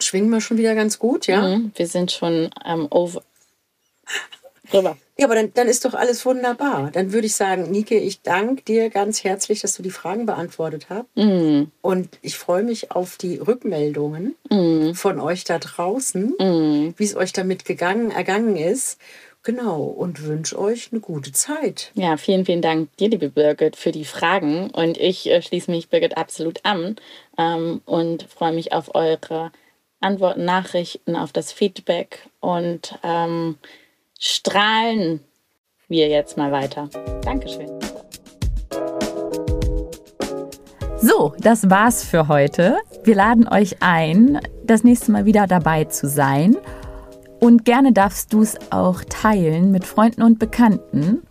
schwingen 0.00 0.30
wir 0.30 0.40
schon 0.40 0.58
wieder 0.58 0.74
ganz 0.74 0.98
gut, 0.98 1.26
ja? 1.26 1.56
Mhm, 1.56 1.72
wir 1.74 1.86
sind 1.86 2.12
schon 2.12 2.50
ähm, 2.64 2.86
over. 2.90 3.22
Drüber. 4.70 4.96
Ja, 5.18 5.26
aber 5.26 5.36
dann, 5.36 5.52
dann 5.54 5.68
ist 5.68 5.84
doch 5.84 5.94
alles 5.94 6.26
wunderbar. 6.26 6.90
Dann 6.92 7.12
würde 7.12 7.26
ich 7.26 7.34
sagen, 7.34 7.70
Nike, 7.70 7.96
ich 7.96 8.20
danke 8.20 8.62
dir 8.62 8.90
ganz 8.90 9.24
herzlich, 9.24 9.60
dass 9.60 9.74
du 9.76 9.82
die 9.82 9.90
Fragen 9.90 10.26
beantwortet 10.26 10.86
hast. 10.90 11.06
Mhm. 11.14 11.70
Und 11.80 12.18
ich 12.20 12.36
freue 12.36 12.62
mich 12.62 12.90
auf 12.90 13.16
die 13.16 13.38
Rückmeldungen 13.38 14.34
mhm. 14.50 14.94
von 14.94 15.20
euch 15.20 15.44
da 15.44 15.58
draußen, 15.58 16.34
mhm. 16.38 16.94
wie 16.96 17.04
es 17.04 17.16
euch 17.16 17.32
damit 17.32 17.64
gegangen, 17.64 18.10
ergangen 18.10 18.56
ist. 18.56 18.98
Genau, 19.42 19.84
und 19.84 20.24
wünsche 20.24 20.58
euch 20.58 20.88
eine 20.90 21.00
gute 21.00 21.30
Zeit. 21.30 21.92
Ja, 21.94 22.16
vielen, 22.16 22.44
vielen 22.44 22.62
Dank 22.62 22.94
dir, 22.96 23.08
liebe 23.08 23.28
Birgit, 23.28 23.76
für 23.76 23.92
die 23.92 24.04
Fragen. 24.04 24.70
Und 24.70 24.98
ich 24.98 25.30
äh, 25.30 25.40
schließe 25.40 25.70
mich 25.70 25.88
Birgit 25.88 26.16
absolut 26.16 26.64
an 26.64 26.96
ähm, 27.38 27.80
und 27.86 28.24
freue 28.24 28.52
mich 28.52 28.72
auf 28.72 28.94
eure 28.94 29.52
Antworten, 30.00 30.44
Nachrichten, 30.44 31.16
auf 31.16 31.32
das 31.32 31.52
Feedback 31.52 32.28
und 32.40 32.98
ähm, 33.02 33.56
strahlen 34.18 35.20
wir 35.88 36.08
jetzt 36.08 36.36
mal 36.36 36.52
weiter. 36.52 36.88
Dankeschön. 37.22 37.70
So, 40.98 41.34
das 41.38 41.70
war's 41.70 42.04
für 42.04 42.28
heute. 42.28 42.78
Wir 43.04 43.14
laden 43.14 43.46
euch 43.48 43.76
ein, 43.80 44.40
das 44.64 44.82
nächste 44.82 45.12
Mal 45.12 45.24
wieder 45.24 45.46
dabei 45.46 45.84
zu 45.84 46.08
sein. 46.08 46.56
Und 47.38 47.64
gerne 47.64 47.92
darfst 47.92 48.32
du 48.32 48.42
es 48.42 48.56
auch 48.72 49.04
teilen 49.08 49.70
mit 49.70 49.84
Freunden 49.84 50.22
und 50.22 50.38
Bekannten 50.38 51.22